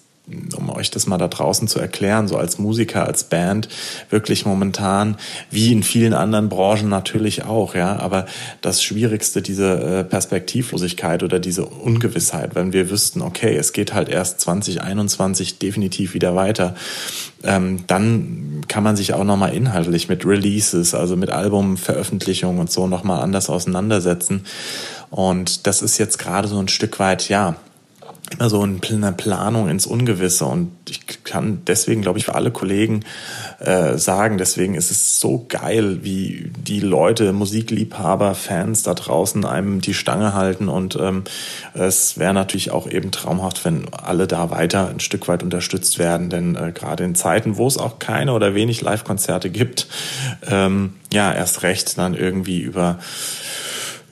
um 0.56 0.70
euch 0.70 0.90
das 0.90 1.06
mal 1.06 1.18
da 1.18 1.28
draußen 1.28 1.66
zu 1.68 1.80
erklären, 1.80 2.28
so 2.28 2.36
als 2.36 2.58
Musiker, 2.58 3.04
als 3.06 3.24
Band, 3.24 3.68
wirklich 4.10 4.46
momentan, 4.46 5.16
wie 5.50 5.72
in 5.72 5.82
vielen 5.82 6.14
anderen 6.14 6.48
Branchen 6.48 6.88
natürlich 6.88 7.44
auch, 7.44 7.74
ja, 7.74 7.98
aber 7.98 8.26
das 8.60 8.82
Schwierigste, 8.82 9.42
diese 9.42 9.80
äh, 9.80 10.04
Perspektivlosigkeit 10.04 11.22
oder 11.22 11.40
diese 11.40 11.66
Ungewissheit, 11.66 12.54
wenn 12.54 12.72
wir 12.72 12.90
wüssten, 12.90 13.22
okay, 13.22 13.56
es 13.56 13.72
geht 13.72 13.92
halt 13.92 14.08
erst 14.08 14.40
2021 14.40 15.58
definitiv 15.58 16.14
wieder 16.14 16.36
weiter, 16.36 16.74
ähm, 17.42 17.84
dann 17.86 18.62
kann 18.68 18.84
man 18.84 18.96
sich 18.96 19.14
auch 19.14 19.24
nochmal 19.24 19.54
inhaltlich 19.54 20.08
mit 20.08 20.24
Releases, 20.26 20.94
also 20.94 21.16
mit 21.16 21.30
Albumveröffentlichungen 21.30 22.60
und 22.60 22.70
so 22.70 22.86
nochmal 22.86 23.22
anders 23.22 23.48
auseinandersetzen. 23.48 24.44
Und 25.10 25.66
das 25.66 25.82
ist 25.82 25.98
jetzt 25.98 26.18
gerade 26.18 26.46
so 26.46 26.58
ein 26.58 26.68
Stück 26.68 27.00
weit, 27.00 27.28
ja, 27.28 27.56
immer 28.30 28.48
so 28.48 28.62
eine 28.62 29.12
Planung 29.12 29.68
ins 29.68 29.86
Ungewisse. 29.86 30.46
Und 30.46 30.70
ich 30.88 31.24
kann 31.24 31.62
deswegen, 31.66 32.02
glaube 32.02 32.18
ich, 32.18 32.26
für 32.26 32.34
alle 32.34 32.50
Kollegen 32.50 33.04
äh, 33.58 33.98
sagen, 33.98 34.38
deswegen 34.38 34.74
ist 34.74 34.90
es 34.90 35.18
so 35.20 35.46
geil, 35.48 35.98
wie 36.02 36.50
die 36.56 36.80
Leute, 36.80 37.32
Musikliebhaber, 37.32 38.34
Fans 38.34 38.82
da 38.82 38.94
draußen 38.94 39.44
einem 39.44 39.80
die 39.80 39.94
Stange 39.94 40.34
halten. 40.34 40.68
Und 40.68 40.96
ähm, 40.96 41.24
es 41.74 42.18
wäre 42.18 42.34
natürlich 42.34 42.70
auch 42.70 42.88
eben 42.88 43.10
traumhaft, 43.10 43.64
wenn 43.64 43.92
alle 43.92 44.26
da 44.26 44.50
weiter 44.50 44.88
ein 44.88 45.00
Stück 45.00 45.28
weit 45.28 45.42
unterstützt 45.42 45.98
werden, 45.98 46.30
denn 46.30 46.54
äh, 46.54 46.72
gerade 46.72 47.04
in 47.04 47.14
Zeiten, 47.14 47.56
wo 47.56 47.66
es 47.66 47.78
auch 47.78 47.98
keine 47.98 48.32
oder 48.32 48.54
wenig 48.54 48.80
Live-Konzerte 48.80 49.50
gibt, 49.50 49.88
ähm, 50.48 50.94
ja, 51.12 51.32
erst 51.32 51.62
recht 51.62 51.98
dann 51.98 52.14
irgendwie 52.14 52.60
über 52.60 52.98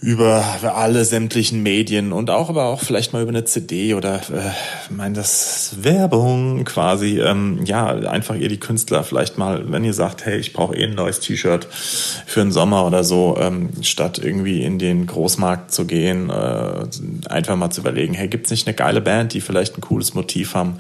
über 0.01 0.45
alle 0.77 1.05
sämtlichen 1.05 1.63
Medien 1.63 2.13
und 2.13 2.31
auch 2.31 2.49
aber 2.49 2.67
auch 2.67 2.81
vielleicht 2.81 3.13
mal 3.13 3.23
über 3.23 3.31
eine 3.31 3.45
CD 3.45 3.95
oder 3.95 4.17
äh, 4.17 4.53
meine 4.91 5.17
das 5.17 5.75
Werbung 5.81 6.65
quasi 6.65 7.21
ähm, 7.21 7.65
ja 7.65 7.87
einfach 7.87 8.37
ihr 8.37 8.49
die 8.49 8.61
Künstler 8.61 9.03
vielleicht 9.03 9.39
mal 9.39 9.73
wenn 9.73 9.83
ihr 9.83 9.95
sagt 9.95 10.25
hey 10.25 10.39
ich 10.39 10.53
brauche 10.53 10.77
eh 10.77 10.85
ein 10.85 10.95
neues 10.95 11.19
T-Shirt 11.19 11.67
für 11.71 12.41
den 12.41 12.53
Sommer 12.53 12.87
oder 12.87 13.03
so 13.03 13.37
ähm, 13.41 13.71
statt 13.83 14.21
irgendwie 14.23 14.63
in 14.63 14.79
den 14.79 15.07
Großmarkt 15.07 15.73
zu 15.73 15.85
gehen 15.85 16.31
äh, 16.31 16.87
einfach 17.29 17.57
mal 17.57 17.71
zu 17.71 17.81
überlegen 17.81 18.15
hey 18.15 18.29
gibt's 18.29 18.51
nicht 18.51 18.69
eine 18.69 18.77
geile 18.77 19.01
Band 19.01 19.33
die 19.33 19.41
vielleicht 19.41 19.77
ein 19.77 19.81
cooles 19.81 20.15
Motiv 20.15 20.55
haben? 20.55 20.79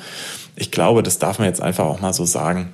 Ich 0.55 0.71
glaube 0.71 1.03
das 1.03 1.19
darf 1.19 1.41
man 1.41 1.49
jetzt 1.49 1.61
einfach 1.61 1.87
auch 1.87 2.01
mal 2.01 2.13
so 2.13 2.25
sagen 2.25 2.73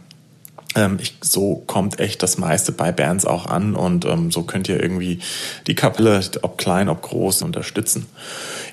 ähm, 0.74 0.98
ich, 1.00 1.14
so 1.20 1.62
kommt 1.66 2.00
echt 2.00 2.22
das 2.22 2.38
meiste 2.38 2.72
bei 2.72 2.92
Bands 2.92 3.24
auch 3.24 3.46
an 3.46 3.74
und 3.74 4.04
ähm, 4.04 4.30
so 4.30 4.42
könnt 4.42 4.68
ihr 4.68 4.80
irgendwie 4.80 5.20
die 5.66 5.74
Kapelle, 5.74 6.20
ob 6.42 6.58
klein, 6.58 6.88
ob 6.88 7.02
groß, 7.02 7.42
unterstützen. 7.42 8.06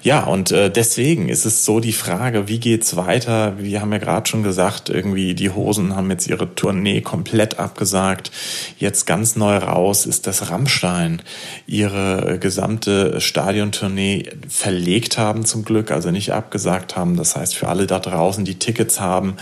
Ja, 0.04 0.24
und 0.24 0.52
äh, 0.52 0.72
deswegen 0.72 1.30
ist 1.30 1.46
es 1.46 1.64
so 1.64 1.80
die 1.80 1.94
Frage, 1.94 2.48
wie 2.48 2.60
geht's 2.60 2.96
weiter? 2.96 3.60
Wir 3.60 3.82
haben 3.82 3.92
ja 3.92 4.00
gerade 4.00 4.28
schon 4.28 4.42
gesagt, 4.42 4.90
irgendwie 4.90 5.36
die 5.36 5.52
Hosen 5.52 5.96
haben 5.96 6.10
jetzt 6.10 6.28
ihre 6.28 6.56
Tournee 6.56 7.02
komplett 7.02 7.60
abgesagt. 7.60 8.32
Jetzt 8.80 9.06
ganz 9.06 9.36
neu 9.36 9.58
raus 9.58 10.08
ist, 10.08 10.26
dass 10.26 10.50
Rammstein 10.50 11.22
ihre 11.68 12.40
gesamte 12.40 13.22
Stadiontournee 13.22 14.24
verlegt 14.48 15.20
haben 15.20 15.46
zum 15.46 15.66
Glück, 15.66 15.92
also 15.92 16.10
nicht 16.10 16.34
abgesagt 16.34 16.96
haben. 16.96 17.16
Das 17.16 17.36
heißt, 17.36 17.56
für 17.56 17.68
alle 17.68 17.86
da 17.86 18.00
draußen, 18.00 18.44
die 18.44 18.58
Tickets 18.58 19.00
haben, 19.00 19.36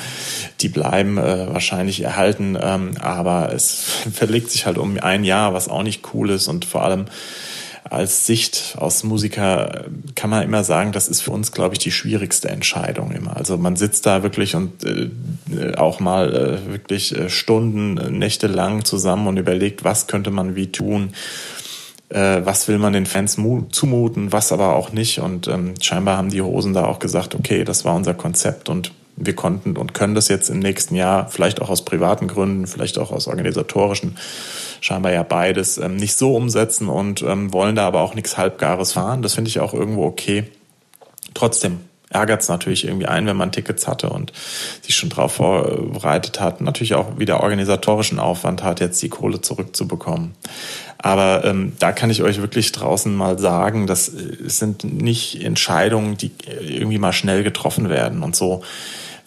die 0.60 0.67
bleiben 0.67 1.17
äh, 1.17 1.48
wahrscheinlich 1.54 2.02
erhalten, 2.02 2.58
ähm, 2.62 2.95
aber 3.00 3.54
es 3.54 3.82
verlegt 4.13 4.52
sich 4.52 4.65
halt 4.65 4.78
um 4.78 5.00
ein 5.00 5.24
Jahr, 5.24 5.54
was 5.54 5.69
auch 5.69 5.84
nicht 5.84 6.13
cool 6.13 6.32
ist 6.32 6.50
und 6.50 6.65
vor 6.65 6.84
allem 6.84 7.06
als 7.89 8.25
Sicht 8.28 8.75
aus 8.78 9.04
Musiker 9.04 9.86
kann 10.15 10.30
man 10.30 10.43
immer 10.43 10.63
sagen, 10.63 10.91
das 10.91 11.08
ist 11.08 11.21
für 11.21 11.32
uns, 11.32 11.52
glaube 11.52 11.75
ich, 11.75 11.80
die 11.80 11.91
schwierigste 11.91 12.49
Entscheidung 12.49 13.12
immer. 13.12 13.36
Also 13.36 13.58
man 13.58 13.75
sitzt 13.75 14.06
da 14.06 14.21
wirklich 14.21 14.56
und 14.56 14.84
äh, 14.84 15.75
auch 15.75 15.99
mal 15.99 16.34
äh, 16.34 16.71
wirklich 16.71 17.17
äh, 17.17 17.30
Stunden, 17.30 17.97
äh, 17.97 18.12
Nächte 18.12 18.47
lang 18.47 18.86
zusammen 18.86 19.28
und 19.28 19.38
überlegt, 19.38 19.84
was 19.84 20.08
könnte 20.08 20.30
man 20.30 20.56
wie 20.56 20.71
tun, 20.71 21.13
äh, 22.10 22.41
was 22.43 22.67
will 22.67 22.78
man 22.78 22.93
den 22.93 23.08
Fans 23.08 23.38
mu 23.38 23.63
zumuten, 23.71 24.32
was 24.32 24.52
aber 24.52 24.75
auch 24.75 24.91
nicht. 24.91 25.19
Und 25.19 25.47
ähm, 25.47 25.73
scheinbar 25.82 26.17
haben 26.17 26.30
die 26.30 26.41
Hosen 26.41 26.73
da 26.73 26.86
auch 26.86 26.99
gesagt, 26.99 27.34
okay, 27.34 27.63
das 27.63 27.86
war 27.86 27.95
unser 27.95 28.13
Konzept 28.13 28.69
und 28.69 28.91
wir 29.15 29.36
konnten 29.36 29.78
und 29.78 29.93
können 29.93 30.15
das 30.15 30.28
jetzt 30.30 30.49
im 30.49 30.60
nächsten 30.60 30.95
Jahr, 30.95 31.28
vielleicht 31.30 31.62
auch 31.62 31.69
aus 31.69 31.84
privaten 31.84 32.28
Gründen, 32.28 32.67
vielleicht 32.67 32.97
auch 32.97 33.12
aus 33.12 33.28
organisatorischen, 33.28 34.17
scheinbar 34.82 35.12
ja 35.12 35.24
beides, 35.24 35.78
ähm, 35.78 35.96
nicht 35.96 36.15
so 36.15 36.36
umsetzen 36.36 36.88
und 36.88 37.22
ähm, 37.22 37.54
wollen 37.54 37.76
da 37.76 37.88
aber 37.88 38.02
auch 38.02 38.15
nichts 38.15 38.38
Halbgares 38.38 38.94
fahren. 38.94 39.22
Das 39.22 39.34
finde 39.34 39.50
ich 39.50 39.60
auch 39.60 39.74
irgendwo 39.74 40.06
okay. 40.06 40.46
Trotzdem 41.34 41.80
ärgert 42.10 42.42
es 42.42 42.50
natürlich 42.50 42.86
irgendwie 42.86 43.06
ein, 43.06 43.28
wenn 43.28 43.38
man 43.38 43.52
Tickets 43.52 43.88
hatte 43.88 44.10
und 44.10 44.34
sich 44.82 44.96
schon 44.96 45.10
darauf 45.10 45.34
vorbereitet 45.34 46.39
hat. 46.39 46.60
Natürlich 46.62 46.96
auch 46.96 47.20
wieder 47.20 47.42
organisatorischen 47.42 48.20
Aufwand 48.20 48.63
hat, 48.63 48.80
jetzt 48.80 49.02
die 49.02 49.10
Kohle 49.10 49.42
zurückzubekommen. 49.42 50.34
Aber 50.98 51.46
ähm, 51.46 51.74
da 51.80 51.92
kann 51.92 52.10
ich 52.10 52.24
euch 52.24 52.42
wirklich 52.42 52.72
draußen 52.72 53.15
mal 53.15 53.39
sagen, 53.39 53.88
das 53.88 54.10
äh, 54.10 54.50
sind 54.50 54.84
nicht 54.84 55.44
Entscheidungen, 55.44 56.18
die 56.18 56.32
irgendwie 56.60 56.98
mal 56.98 57.13
schnell 57.13 57.44
getroffen 57.44 57.89
werden 57.89 58.24
und 58.24 58.36
so 58.36 58.63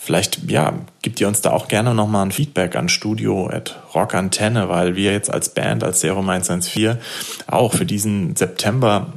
vielleicht, 0.03 0.51
ja, 0.51 0.75
gibt 1.01 1.21
ihr 1.21 1.29
uns 1.29 1.41
da 1.43 1.51
auch 1.51 1.69
gerne 1.69 1.95
nochmal 1.95 2.27
ein 2.27 2.33
Feedback 2.33 2.75
an 2.75 2.88
Studio 2.88 3.49
at 3.49 3.81
Rockantenne, 3.95 4.69
weil 4.69 4.97
wir 4.97 5.12
jetzt 5.12 5.33
als 5.33 5.51
Band, 5.51 5.85
als 5.85 6.01
Serum 6.01 6.29
114 6.29 6.99
auch 7.47 7.73
für 7.73 7.87
diesen 7.87 8.35
September 8.35 9.12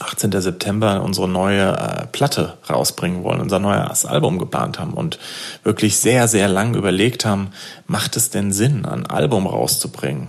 18. 0.00 0.32
September 0.40 1.02
unsere 1.02 1.28
neue 1.28 1.72
äh, 1.72 2.06
Platte 2.06 2.54
rausbringen 2.68 3.22
wollen, 3.22 3.40
unser 3.40 3.60
neues 3.60 4.04
Album 4.04 4.38
geplant 4.38 4.78
haben 4.78 4.94
und 4.94 5.18
wirklich 5.62 5.96
sehr, 5.98 6.26
sehr 6.26 6.48
lang 6.48 6.74
überlegt 6.74 7.24
haben, 7.24 7.50
macht 7.86 8.16
es 8.16 8.30
denn 8.30 8.52
Sinn, 8.52 8.84
ein 8.86 9.06
Album 9.06 9.46
rauszubringen? 9.46 10.28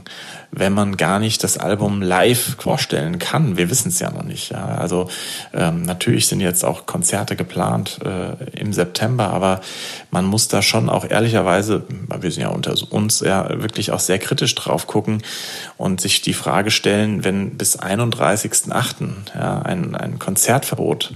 wenn 0.57 0.73
man 0.73 0.95
gar 0.95 1.19
nicht 1.19 1.43
das 1.43 1.57
Album 1.57 2.01
live 2.01 2.55
vorstellen 2.57 3.19
kann. 3.19 3.57
Wir 3.57 3.69
wissen 3.69 3.89
es 3.89 3.99
ja 3.99 4.09
noch 4.09 4.23
nicht. 4.23 4.51
Ja. 4.51 4.65
Also 4.65 5.09
ähm, 5.53 5.81
natürlich 5.81 6.27
sind 6.27 6.39
jetzt 6.39 6.63
auch 6.63 6.85
Konzerte 6.85 7.35
geplant 7.35 7.99
äh, 8.05 8.57
im 8.57 8.71
September, 8.71 9.31
aber 9.31 9.59
man 10.11 10.25
muss 10.25 10.47
da 10.47 10.61
schon 10.61 10.89
auch 10.89 11.05
ehrlicherweise, 11.09 11.83
wir 12.19 12.31
sind 12.31 12.43
ja 12.43 12.49
unter 12.49 12.73
uns 12.91 13.19
ja 13.19 13.61
wirklich 13.61 13.91
auch 13.91 13.99
sehr 13.99 14.17
kritisch 14.17 14.55
drauf 14.55 14.87
gucken 14.87 15.23
und 15.77 15.99
sich 15.99 16.21
die 16.21 16.33
Frage 16.33 16.71
stellen, 16.71 17.23
wenn 17.23 17.57
bis 17.57 17.79
31.8. 17.79 19.07
Ja, 19.35 19.61
ein, 19.61 19.95
ein 19.95 20.19
Konzertverbot 20.19 21.13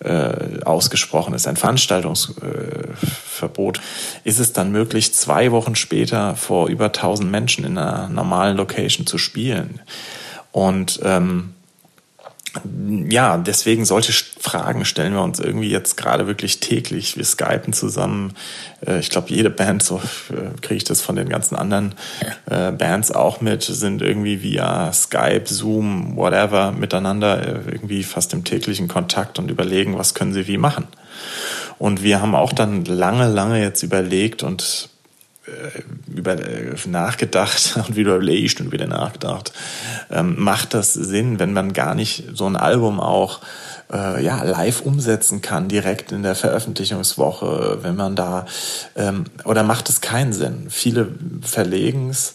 äh, 0.00 0.62
ausgesprochen 0.64 1.34
ist, 1.34 1.46
ein 1.46 1.56
Veranstaltungsverbot, 1.56 3.80
ist 4.24 4.38
es 4.38 4.52
dann 4.52 4.72
möglich, 4.72 5.14
zwei 5.14 5.52
Wochen 5.52 5.74
später 5.74 6.36
vor 6.36 6.68
über 6.68 6.84
1000 6.86 7.30
Menschen 7.30 7.64
in 7.64 7.78
einer 7.78 8.08
normalen 8.08 8.58
Location 8.58 9.06
zu 9.06 9.16
spielen. 9.16 9.80
Und 10.52 11.00
ähm, 11.02 11.53
ja, 13.10 13.36
deswegen 13.36 13.84
solche 13.84 14.12
Fragen 14.12 14.84
stellen 14.84 15.14
wir 15.14 15.22
uns 15.22 15.40
irgendwie 15.40 15.70
jetzt 15.70 15.96
gerade 15.96 16.26
wirklich 16.26 16.60
täglich. 16.60 17.16
Wir 17.16 17.24
skypen 17.24 17.72
zusammen. 17.72 18.34
Äh, 18.86 19.00
ich 19.00 19.10
glaube, 19.10 19.30
jede 19.30 19.50
Band, 19.50 19.82
so 19.82 20.00
äh, 20.30 20.58
kriege 20.60 20.76
ich 20.76 20.84
das 20.84 21.00
von 21.00 21.16
den 21.16 21.28
ganzen 21.28 21.56
anderen 21.56 21.94
äh, 22.46 22.70
Bands 22.70 23.10
auch 23.10 23.40
mit, 23.40 23.62
sind 23.62 24.02
irgendwie 24.02 24.42
via 24.42 24.92
Skype, 24.92 25.46
Zoom, 25.46 26.16
whatever 26.16 26.72
miteinander 26.72 27.64
irgendwie 27.66 28.04
fast 28.04 28.32
im 28.32 28.44
täglichen 28.44 28.88
Kontakt 28.88 29.38
und 29.38 29.50
überlegen, 29.50 29.98
was 29.98 30.14
können 30.14 30.32
sie 30.32 30.46
wie 30.46 30.58
machen. 30.58 30.86
Und 31.78 32.02
wir 32.02 32.20
haben 32.20 32.34
auch 32.34 32.52
dann 32.52 32.84
lange, 32.84 33.28
lange 33.28 33.60
jetzt 33.60 33.82
überlegt 33.82 34.42
und 34.42 34.88
über, 36.08 36.32
äh, 36.32 36.74
nachgedacht 36.86 37.76
und 37.88 37.96
wieder 37.96 38.16
überlegt 38.16 38.60
und 38.60 38.72
wieder 38.72 38.86
nachgedacht. 38.86 39.52
Ähm, 40.10 40.36
macht 40.38 40.74
das 40.74 40.94
Sinn, 40.94 41.38
wenn 41.38 41.52
man 41.52 41.72
gar 41.72 41.94
nicht 41.94 42.24
so 42.32 42.46
ein 42.46 42.56
Album 42.56 43.00
auch 43.00 43.40
äh, 43.92 44.24
ja, 44.24 44.42
live 44.42 44.80
umsetzen 44.82 45.42
kann, 45.42 45.68
direkt 45.68 46.12
in 46.12 46.22
der 46.22 46.34
Veröffentlichungswoche, 46.34 47.78
wenn 47.82 47.96
man 47.96 48.16
da, 48.16 48.46
ähm, 48.96 49.24
oder 49.44 49.62
macht 49.62 49.88
es 49.88 50.00
keinen 50.00 50.32
Sinn? 50.32 50.66
Viele 50.70 51.08
verlegen 51.42 52.10
es 52.10 52.34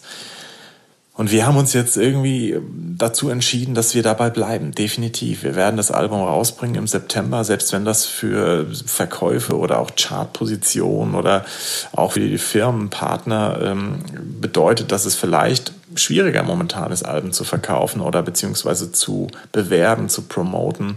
und 1.20 1.30
wir 1.30 1.46
haben 1.46 1.58
uns 1.58 1.74
jetzt 1.74 1.98
irgendwie 1.98 2.58
dazu 2.96 3.28
entschieden, 3.28 3.74
dass 3.74 3.94
wir 3.94 4.02
dabei 4.02 4.30
bleiben. 4.30 4.72
Definitiv. 4.72 5.42
Wir 5.42 5.54
werden 5.54 5.76
das 5.76 5.90
Album 5.90 6.22
rausbringen 6.22 6.76
im 6.76 6.86
September, 6.86 7.44
selbst 7.44 7.74
wenn 7.74 7.84
das 7.84 8.06
für 8.06 8.66
Verkäufe 8.86 9.58
oder 9.58 9.80
auch 9.80 9.90
Chartpositionen 9.96 11.14
oder 11.14 11.44
auch 11.92 12.12
für 12.12 12.20
die 12.20 12.38
Firmenpartner 12.38 13.58
ähm, 13.62 13.96
bedeutet, 14.40 14.92
dass 14.92 15.04
es 15.04 15.14
vielleicht 15.14 15.74
schwieriger 15.94 16.42
momentan 16.42 16.90
ist, 16.90 17.02
Alben 17.02 17.32
zu 17.32 17.44
verkaufen 17.44 18.00
oder 18.00 18.22
beziehungsweise 18.22 18.90
zu 18.90 19.28
bewerben, 19.52 20.08
zu 20.08 20.22
promoten. 20.22 20.96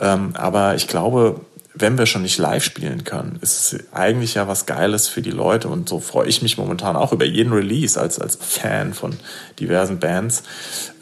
Ähm, 0.00 0.30
aber 0.32 0.76
ich 0.76 0.88
glaube, 0.88 1.42
wenn 1.74 1.98
wir 1.98 2.06
schon 2.06 2.22
nicht 2.22 2.38
live 2.38 2.64
spielen 2.64 3.04
können, 3.04 3.38
ist 3.40 3.72
es 3.72 3.92
eigentlich 3.92 4.34
ja 4.34 4.48
was 4.48 4.66
Geiles 4.66 5.08
für 5.08 5.22
die 5.22 5.30
Leute 5.30 5.68
und 5.68 5.88
so 5.88 6.00
freue 6.00 6.28
ich 6.28 6.42
mich 6.42 6.58
momentan 6.58 6.96
auch 6.96 7.12
über 7.12 7.24
jeden 7.24 7.52
Release 7.52 8.00
als, 8.00 8.18
als 8.18 8.36
Fan 8.40 8.94
von 8.94 9.16
diversen 9.60 9.98
Bands, 9.98 10.42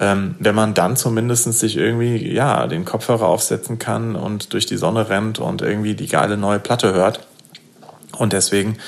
ähm, 0.00 0.34
wenn 0.38 0.54
man 0.54 0.74
dann 0.74 0.96
zumindest 0.96 1.52
sich 1.52 1.76
irgendwie, 1.76 2.32
ja, 2.32 2.66
den 2.66 2.84
Kopfhörer 2.84 3.26
aufsetzen 3.26 3.78
kann 3.78 4.16
und 4.16 4.52
durch 4.52 4.66
die 4.66 4.76
Sonne 4.76 5.08
rennt 5.08 5.38
und 5.38 5.62
irgendwie 5.62 5.94
die 5.94 6.08
geile 6.08 6.36
neue 6.36 6.58
Platte 6.58 6.92
hört. 6.92 7.26
Und 8.16 8.32
deswegen 8.32 8.78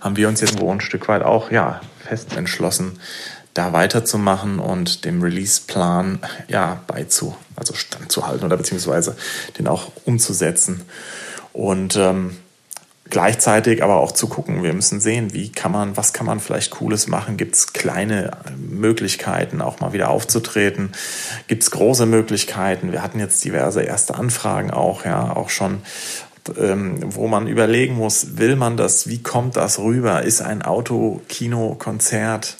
haben 0.00 0.16
wir 0.16 0.28
uns 0.28 0.40
jetzt 0.40 0.60
wo 0.60 0.72
ein 0.72 0.80
Stück 0.80 1.08
weit 1.08 1.22
auch, 1.22 1.50
ja, 1.50 1.80
fest 2.04 2.36
entschlossen, 2.36 2.98
da 3.54 3.72
weiterzumachen 3.72 4.60
und 4.60 5.04
dem 5.04 5.22
Release-Plan, 5.22 6.20
ja, 6.48 6.80
beizu, 6.86 7.36
also 7.56 7.74
standzuhalten 7.74 8.46
oder 8.46 8.56
beziehungsweise 8.56 9.16
den 9.58 9.66
auch 9.66 9.90
umzusetzen. 10.04 10.82
Und 11.58 11.96
ähm, 11.96 12.36
gleichzeitig 13.10 13.82
aber 13.82 13.96
auch 13.96 14.12
zu 14.12 14.28
gucken, 14.28 14.62
wir 14.62 14.72
müssen 14.72 15.00
sehen, 15.00 15.34
wie 15.34 15.50
kann 15.50 15.72
man, 15.72 15.96
was 15.96 16.12
kann 16.12 16.24
man 16.24 16.38
vielleicht 16.38 16.70
Cooles 16.70 17.08
machen? 17.08 17.36
Gibt 17.36 17.56
es 17.56 17.72
kleine 17.72 18.30
äh, 18.46 18.50
Möglichkeiten, 18.56 19.60
auch 19.60 19.80
mal 19.80 19.92
wieder 19.92 20.08
aufzutreten? 20.08 20.92
Gibt 21.48 21.64
es 21.64 21.72
große 21.72 22.06
Möglichkeiten? 22.06 22.92
Wir 22.92 23.02
hatten 23.02 23.18
jetzt 23.18 23.44
diverse 23.44 23.82
erste 23.82 24.14
Anfragen 24.14 24.70
auch, 24.70 25.04
ja, 25.04 25.34
auch 25.36 25.50
schon 25.50 25.82
ähm, 26.56 27.00
wo 27.02 27.26
man 27.26 27.48
überlegen 27.48 27.96
muss, 27.96 28.38
will 28.38 28.54
man 28.54 28.76
das, 28.76 29.08
wie 29.08 29.20
kommt 29.20 29.56
das 29.56 29.80
rüber? 29.80 30.22
Ist 30.22 30.40
ein 30.40 30.62
Autokino-Konzert 30.62 32.56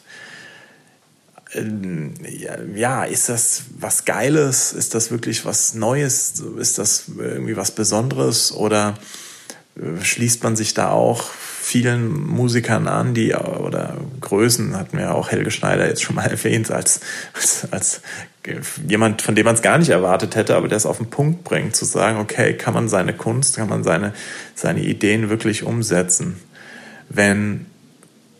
ja, 2.75 3.05
ist 3.05 3.29
das 3.29 3.63
was 3.79 4.05
Geiles? 4.05 4.73
Ist 4.73 4.95
das 4.95 5.11
wirklich 5.11 5.45
was 5.45 5.75
Neues? 5.75 6.35
Ist 6.59 6.79
das 6.79 7.05
irgendwie 7.17 7.57
was 7.57 7.71
Besonderes? 7.71 8.53
Oder 8.53 8.99
äh, 9.77 10.03
schließt 10.03 10.43
man 10.43 10.57
sich 10.57 10.75
da 10.75 10.91
auch 10.91 11.31
vielen 11.69 12.27
Musikern 12.27 12.89
an, 12.89 13.13
die 13.13 13.35
oder 13.35 13.99
Größen 14.21 14.75
hatten 14.77 14.97
wir 14.97 15.15
auch 15.15 15.31
Helge 15.31 15.51
Schneider 15.51 15.87
jetzt 15.87 16.03
schon 16.03 16.17
mal 16.17 16.27
erwähnt, 16.31 16.71
als, 16.71 17.01
als, 17.35 17.69
als 17.71 18.01
jemand, 18.87 19.21
von 19.21 19.35
dem 19.35 19.45
man 19.45 19.55
es 19.55 19.63
gar 19.63 19.77
nicht 19.77 19.91
erwartet 19.91 20.35
hätte, 20.35 20.57
aber 20.57 20.69
der 20.69 20.77
es 20.77 20.87
auf 20.87 20.97
den 20.97 21.11
Punkt 21.11 21.45
bringt, 21.45 21.77
zu 21.77 21.85
sagen, 21.85 22.19
okay, 22.19 22.55
kann 22.55 22.73
man 22.73 22.89
seine 22.89 23.13
Kunst, 23.13 23.57
kann 23.57 23.69
man 23.69 23.85
seine, 23.85 24.15
seine 24.55 24.81
Ideen 24.81 25.29
wirklich 25.29 25.63
umsetzen, 25.63 26.37
wenn 27.11 27.67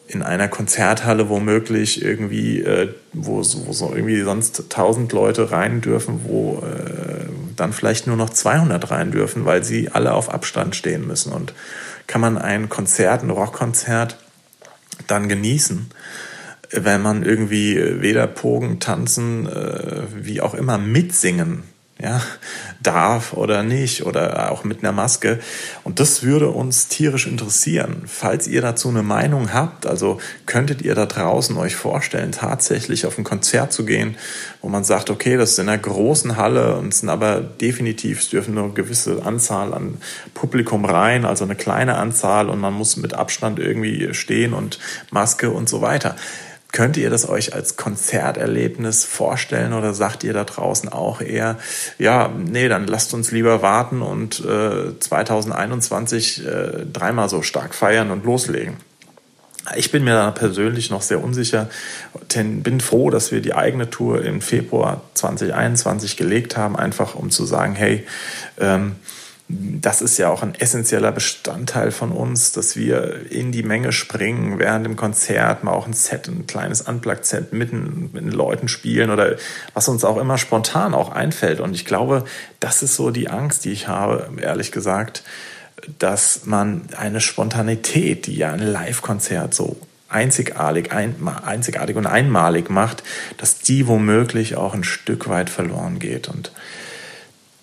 in 0.09 0.23
einer 0.23 0.49
Konzerthalle 0.49 1.29
womöglich 1.29 2.03
irgendwie, 2.03 2.63
äh, 2.63 2.89
wo, 3.13 3.39
wo 3.39 3.73
so 3.73 3.93
irgendwie 3.95 4.23
sonst 4.23 4.59
1000 4.61 5.13
Leute 5.13 5.51
rein 5.51 5.83
dürfen, 5.83 6.21
wo 6.25 6.63
äh, 6.65 7.27
dann 7.57 7.73
vielleicht 7.75 8.07
nur 8.07 8.17
noch 8.17 8.31
200 8.31 8.91
rein 8.91 9.11
dürfen, 9.11 9.45
weil 9.45 9.63
sie 9.65 9.91
alle 9.91 10.15
auf 10.15 10.33
Abstand 10.33 10.75
stehen 10.75 11.07
müssen. 11.07 11.33
Und 11.33 11.53
kann 12.07 12.23
man 12.23 12.39
ein 12.39 12.71
Konzert, 12.71 13.23
ein 13.23 13.31
Rockkonzert 13.31 14.17
dann 15.07 15.29
genießen, 15.29 15.91
wenn 16.71 17.03
man 17.03 17.23
irgendwie 17.23 17.77
weder 18.01 18.27
Pogen, 18.27 18.81
Tanzen, 18.81 19.47
äh, 19.47 20.03
wie 20.15 20.41
auch 20.41 20.55
immer 20.55 20.79
mitsingen 20.79 21.65
ja, 22.01 22.23
darf 22.81 23.33
oder 23.33 23.65
nicht 23.65 24.07
oder 24.07 24.53
auch 24.53 24.63
mit 24.63 24.85
einer 24.85 24.93
Maske. 24.93 25.41
Und 25.83 25.99
das 25.99 26.23
würde 26.23 26.49
uns 26.49 26.87
tierisch 26.87 27.27
interessieren. 27.27 28.05
Falls 28.07 28.47
ihr 28.47 28.63
dazu 28.63 28.89
eine 28.89 29.03
Meinung 29.03 29.53
habt, 29.53 29.85
also 29.85 30.21
könntet 30.47 30.83
ihr 30.83 30.95
da 30.95 31.07
draußen 31.07 31.57
euch 31.57 31.75
vorstellen, 31.75 32.31
tatsächlich 32.31 33.05
auf 33.05 33.19
ein 33.19 33.25
Konzert 33.25 33.73
zu 33.73 33.85
gehen, 33.85 34.17
wo 34.63 34.69
man 34.69 34.85
sagt, 34.85 35.11
okay, 35.11 35.37
das 35.37 35.53
ist 35.53 35.59
in 35.59 35.69
einer 35.69 35.79
großen 35.79 36.37
Halle 36.37 36.77
und 36.77 36.93
es 36.93 37.01
sind 37.01 37.09
aber 37.09 37.41
definitiv, 37.41 38.21
es 38.21 38.31
dürfen 38.31 38.55
nur 38.55 38.65
eine 38.65 38.73
gewisse 38.75 39.25
Anzahl 39.25 39.75
an 39.75 39.99
Publikum 40.35 40.85
rein, 40.85 41.25
also 41.25 41.45
eine 41.45 41.57
kleine 41.57 41.97
Anzahl 41.97 42.49
und 42.49 42.61
man 42.61 42.75
muss 42.75 42.97
mit 42.97 43.15
Abstand 43.15 43.59
irgendwie 43.59 44.15
stehen 44.15 44.53
und 44.53 44.79
Maske 45.11 45.51
und 45.51 45.69
so 45.69 45.81
weiter. 45.83 46.15
Könnt 46.71 46.99
ihr 46.99 47.09
das 47.09 47.27
euch 47.27 47.55
als 47.55 47.77
Konzerterlebnis 47.77 49.05
vorstellen 49.05 49.73
oder 49.73 49.95
sagt 49.95 50.23
ihr 50.23 50.35
da 50.35 50.45
draußen 50.45 50.91
auch 50.91 51.23
eher, 51.23 51.57
ja, 51.99 52.31
nee, 52.37 52.69
dann 52.69 52.87
lasst 52.87 53.15
uns 53.15 53.31
lieber 53.31 53.63
warten 53.63 54.03
und 54.03 54.41
äh, 54.41 54.99
2021 54.99 56.47
äh, 56.47 56.87
dreimal 56.93 57.31
so 57.31 57.41
stark 57.41 57.75
feiern 57.75 58.11
und 58.11 58.25
loslegen? 58.25 58.77
Ich 59.77 59.91
bin 59.91 60.05
mir 60.05 60.15
da 60.15 60.31
persönlich 60.31 60.91
noch 60.91 61.03
sehr 61.03 61.23
unsicher, 61.23 61.69
bin 62.35 62.81
froh, 62.81 63.11
dass 63.11 63.33
wir 63.33 63.41
die 63.41 63.55
eigene 63.55 63.91
Tour 63.91 64.25
im 64.25 64.41
Februar 64.41 65.03
2021 65.15 66.17
gelegt 66.17 66.57
haben, 66.57 66.77
einfach 66.77 67.15
um 67.15 67.31
zu 67.31 67.45
sagen, 67.45 67.75
hey, 67.75 68.07
ähm, 68.59 68.97
das 69.51 70.03
ist 70.03 70.19
ja 70.19 70.29
auch 70.29 70.43
ein 70.43 70.55
essentieller 70.55 71.11
Bestandteil 71.11 71.91
von 71.91 72.13
uns, 72.13 72.53
dass 72.53 72.77
wir 72.77 73.31
in 73.31 73.51
die 73.51 73.63
Menge 73.63 73.93
springen, 73.93 74.59
während 74.59 74.85
dem 74.85 74.95
Konzert 74.95 75.65
mal 75.65 75.73
auch 75.73 75.87
ein 75.87 75.95
Set, 75.95 76.29
ein 76.29 76.47
kleines 76.47 76.83
Unplugged-Set 76.83 77.55
mitten 77.55 78.11
mit 78.13 78.23
den 78.23 78.31
Leuten 78.31 78.69
spielen 78.69 79.11
oder 79.11 79.37
was 79.73 79.89
uns 79.89 80.05
auch 80.05 80.19
immer 80.19 80.37
spontan 80.37 80.93
auch 80.93 81.11
einfällt. 81.11 81.61
Und 81.61 81.75
ich 81.75 81.87
glaube, 81.87 82.25
das 82.61 82.83
ist 82.83 82.95
so 82.95 83.11
die 83.11 83.31
Angst, 83.31 83.65
die 83.65 83.73
ich 83.73 83.89
habe, 83.89 84.29
ehrlich 84.39 84.71
gesagt, 84.71 85.23
dass 85.99 86.45
man 86.45 86.83
eine 86.95 87.23
Spontanität, 87.23 88.27
die 88.27 88.37
ja 88.37 88.53
ein 88.53 88.61
Live-Konzert 88.61 89.55
so 89.55 89.79
einzigartig, 90.11 90.93
ein, 90.93 91.17
einzigartig 91.43 91.97
und 91.97 92.07
einmalig 92.07 92.69
macht, 92.69 93.03
dass 93.39 93.61
die 93.61 93.87
womöglich 93.87 94.57
auch 94.57 94.75
ein 94.75 94.85
Stück 94.85 95.29
weit 95.29 95.49
verloren 95.49 95.99
geht. 95.99 96.29
Und 96.29 96.53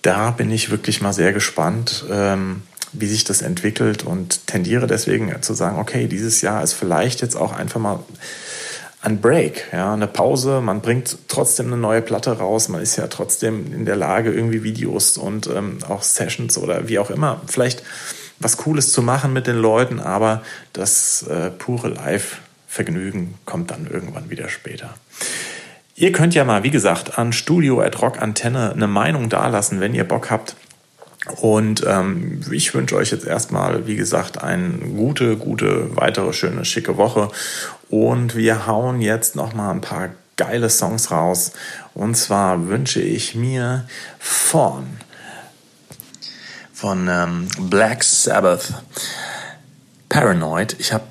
da 0.06 0.32
bin 0.32 0.52
ich 0.52 0.70
wirklich 0.70 1.02
mal 1.02 1.14
sehr 1.14 1.34
gespannt, 1.34 2.06
ähm, 2.12 2.62
wie 2.94 3.08
sich 3.08 3.24
das 3.24 3.42
entwickelt 3.42 4.04
und 4.04 4.48
tendiere 4.48 4.88
deswegen 4.88 5.42
zu 5.42 5.54
sagen, 5.54 5.80
okay, 5.80 6.08
dieses 6.08 6.42
Jahr 6.42 6.64
ist 6.64 6.74
vielleicht 6.74 7.22
jetzt 7.22 7.36
auch 7.36 7.52
einfach 7.52 7.80
mal 7.80 8.00
ein 9.02 9.20
Break, 9.20 9.66
ja, 9.74 9.94
eine 9.94 10.08
Pause. 10.08 10.62
Man 10.62 10.82
bringt 10.82 11.18
trotzdem 11.28 11.68
eine 11.68 11.78
neue 11.78 12.02
Platte 12.02 12.38
raus. 12.38 12.70
Man 12.70 12.82
ist 12.82 12.96
ja 12.96 13.08
trotzdem 13.08 13.74
in 13.74 13.86
der 13.86 13.96
Lage, 13.96 14.32
irgendwie 14.32 14.64
Videos 14.64 15.18
und 15.18 15.48
ähm, 15.48 15.80
auch 15.88 16.04
Sessions 16.04 16.58
oder 16.58 16.88
wie 16.88 17.00
auch 17.00 17.10
immer, 17.10 17.42
vielleicht 17.48 17.84
was 18.40 18.58
Cooles 18.58 18.92
zu 18.92 19.02
machen 19.02 19.34
mit 19.34 19.48
den 19.48 19.58
Leuten, 19.58 20.00
aber 20.00 20.44
das 20.74 21.24
äh, 21.24 21.52
pure 21.52 21.90
Live-Vergnügen 21.90 23.36
kommt 23.46 23.72
dann 23.72 23.88
irgendwann 23.88 24.30
wieder 24.30 24.50
später. 24.50 24.94
Ihr 25.98 26.12
könnt 26.12 26.36
ja 26.36 26.44
mal, 26.44 26.64
wie 26.64 26.72
gesagt, 26.72 27.18
an 27.18 27.32
Studio 27.32 27.82
at 27.82 28.02
Rock 28.02 28.22
Antenne 28.22 28.74
eine 28.74 28.88
Meinung 28.88 29.30
dalassen, 29.30 29.80
wenn 29.80 29.96
ihr 29.96 30.04
Bock 30.04 30.30
habt. 30.30 30.58
Und 31.42 31.84
ähm, 31.88 32.42
ich 32.52 32.74
wünsche 32.74 32.98
euch 32.98 33.12
jetzt 33.12 33.26
erstmal, 33.26 33.88
wie 33.88 33.96
gesagt, 33.96 34.44
eine 34.44 34.78
gute, 34.96 35.38
gute, 35.38 35.96
weitere 35.96 36.34
schöne, 36.34 36.66
schicke 36.66 36.98
Woche. 36.98 37.30
Und 37.90 38.36
wir 38.36 38.68
hauen 38.68 39.00
jetzt 39.00 39.38
noch 39.38 39.54
mal 39.54 39.72
ein 39.72 39.80
paar 39.80 40.10
geile 40.36 40.70
Songs 40.70 41.12
raus. 41.12 41.54
Und 41.94 42.16
zwar 42.16 42.68
wünsche 42.68 43.02
ich 43.02 43.34
mir 43.34 43.88
von 44.20 44.86
von 46.74 47.08
ähm, 47.08 47.48
Black 47.58 48.04
Sabbath 48.04 48.74
Paranoid. 50.10 50.76
Ich 50.78 50.92
habe 50.92 51.06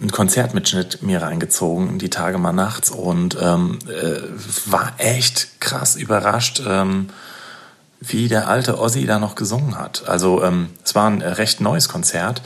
einen 0.00 0.10
Konzertmitschnitt 0.10 1.02
mir 1.02 1.22
reingezogen, 1.22 1.98
die 1.98 2.10
Tage 2.10 2.38
mal 2.38 2.52
nachts 2.52 2.90
und 2.90 3.36
ähm, 3.40 3.78
äh, 3.88 4.20
war 4.66 4.94
echt 4.98 5.60
krass 5.60 5.96
überrascht, 5.96 6.62
ähm, 6.66 7.08
wie 8.00 8.28
der 8.28 8.48
alte 8.48 8.78
Ozzy 8.78 9.06
da 9.06 9.18
noch 9.18 9.34
gesungen 9.34 9.78
hat. 9.78 10.08
Also 10.08 10.42
ähm, 10.42 10.70
es 10.84 10.94
war 10.94 11.08
ein 11.08 11.22
recht 11.22 11.60
neues 11.60 11.88
Konzert 11.88 12.42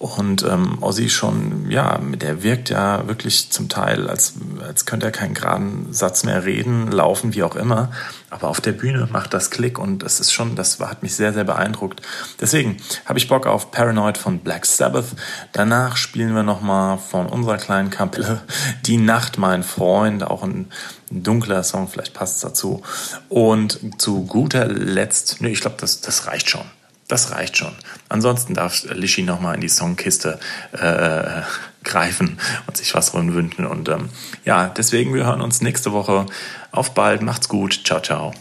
und 0.00 0.44
ähm, 0.44 0.78
Ozzy 0.82 1.10
schon, 1.10 1.70
ja, 1.70 1.98
der 1.98 2.42
wirkt 2.42 2.70
ja 2.70 3.06
wirklich 3.06 3.50
zum 3.50 3.68
Teil, 3.68 4.08
als, 4.08 4.32
als 4.66 4.86
könnte 4.86 5.04
er 5.04 5.12
keinen 5.12 5.34
geraden 5.34 5.92
Satz 5.92 6.24
mehr 6.24 6.46
reden, 6.46 6.90
laufen, 6.90 7.34
wie 7.34 7.42
auch 7.42 7.54
immer. 7.54 7.90
Aber 8.30 8.48
auf 8.48 8.62
der 8.62 8.72
Bühne 8.72 9.10
macht 9.12 9.34
das 9.34 9.50
Klick 9.50 9.78
und 9.78 9.98
das 10.02 10.18
ist 10.18 10.32
schon, 10.32 10.56
das 10.56 10.80
hat 10.80 11.02
mich 11.02 11.14
sehr, 11.14 11.34
sehr 11.34 11.44
beeindruckt. 11.44 12.00
Deswegen 12.40 12.78
habe 13.04 13.18
ich 13.18 13.28
Bock 13.28 13.46
auf 13.46 13.72
Paranoid 13.72 14.16
von 14.16 14.38
Black 14.38 14.64
Sabbath. 14.64 15.08
Danach 15.52 15.98
spielen 15.98 16.34
wir 16.34 16.44
nochmal 16.44 16.96
von 16.96 17.26
unserer 17.26 17.58
kleinen 17.58 17.90
Kapelle 17.90 18.40
Die 18.86 18.96
Nacht, 18.96 19.36
mein 19.36 19.62
Freund, 19.62 20.22
auch 20.22 20.42
ein, 20.42 20.70
dunkler 21.10 21.62
Song, 21.62 21.88
vielleicht 21.88 22.14
passt 22.14 22.36
es 22.36 22.40
dazu. 22.40 22.82
Und 23.28 24.00
zu 24.00 24.24
guter 24.24 24.66
Letzt, 24.66 25.42
nee, 25.42 25.50
ich 25.50 25.60
glaube, 25.60 25.76
das, 25.78 26.00
das 26.00 26.26
reicht 26.26 26.48
schon. 26.48 26.64
Das 27.10 27.32
reicht 27.32 27.56
schon. 27.56 27.72
Ansonsten 28.08 28.54
darf 28.54 28.84
Lishi 28.84 29.22
nochmal 29.22 29.56
in 29.56 29.60
die 29.60 29.68
Songkiste 29.68 30.38
äh, 30.70 31.42
greifen 31.82 32.38
und 32.68 32.76
sich 32.76 32.94
was 32.94 33.12
wünschen. 33.34 33.66
Und 33.66 33.88
ähm, 33.88 34.10
ja, 34.44 34.68
deswegen, 34.68 35.12
wir 35.12 35.26
hören 35.26 35.40
uns 35.40 35.60
nächste 35.60 35.90
Woche. 35.90 36.26
Auf 36.70 36.94
bald, 36.94 37.22
macht's 37.22 37.48
gut. 37.48 37.80
Ciao, 37.84 38.00
ciao. 38.00 38.32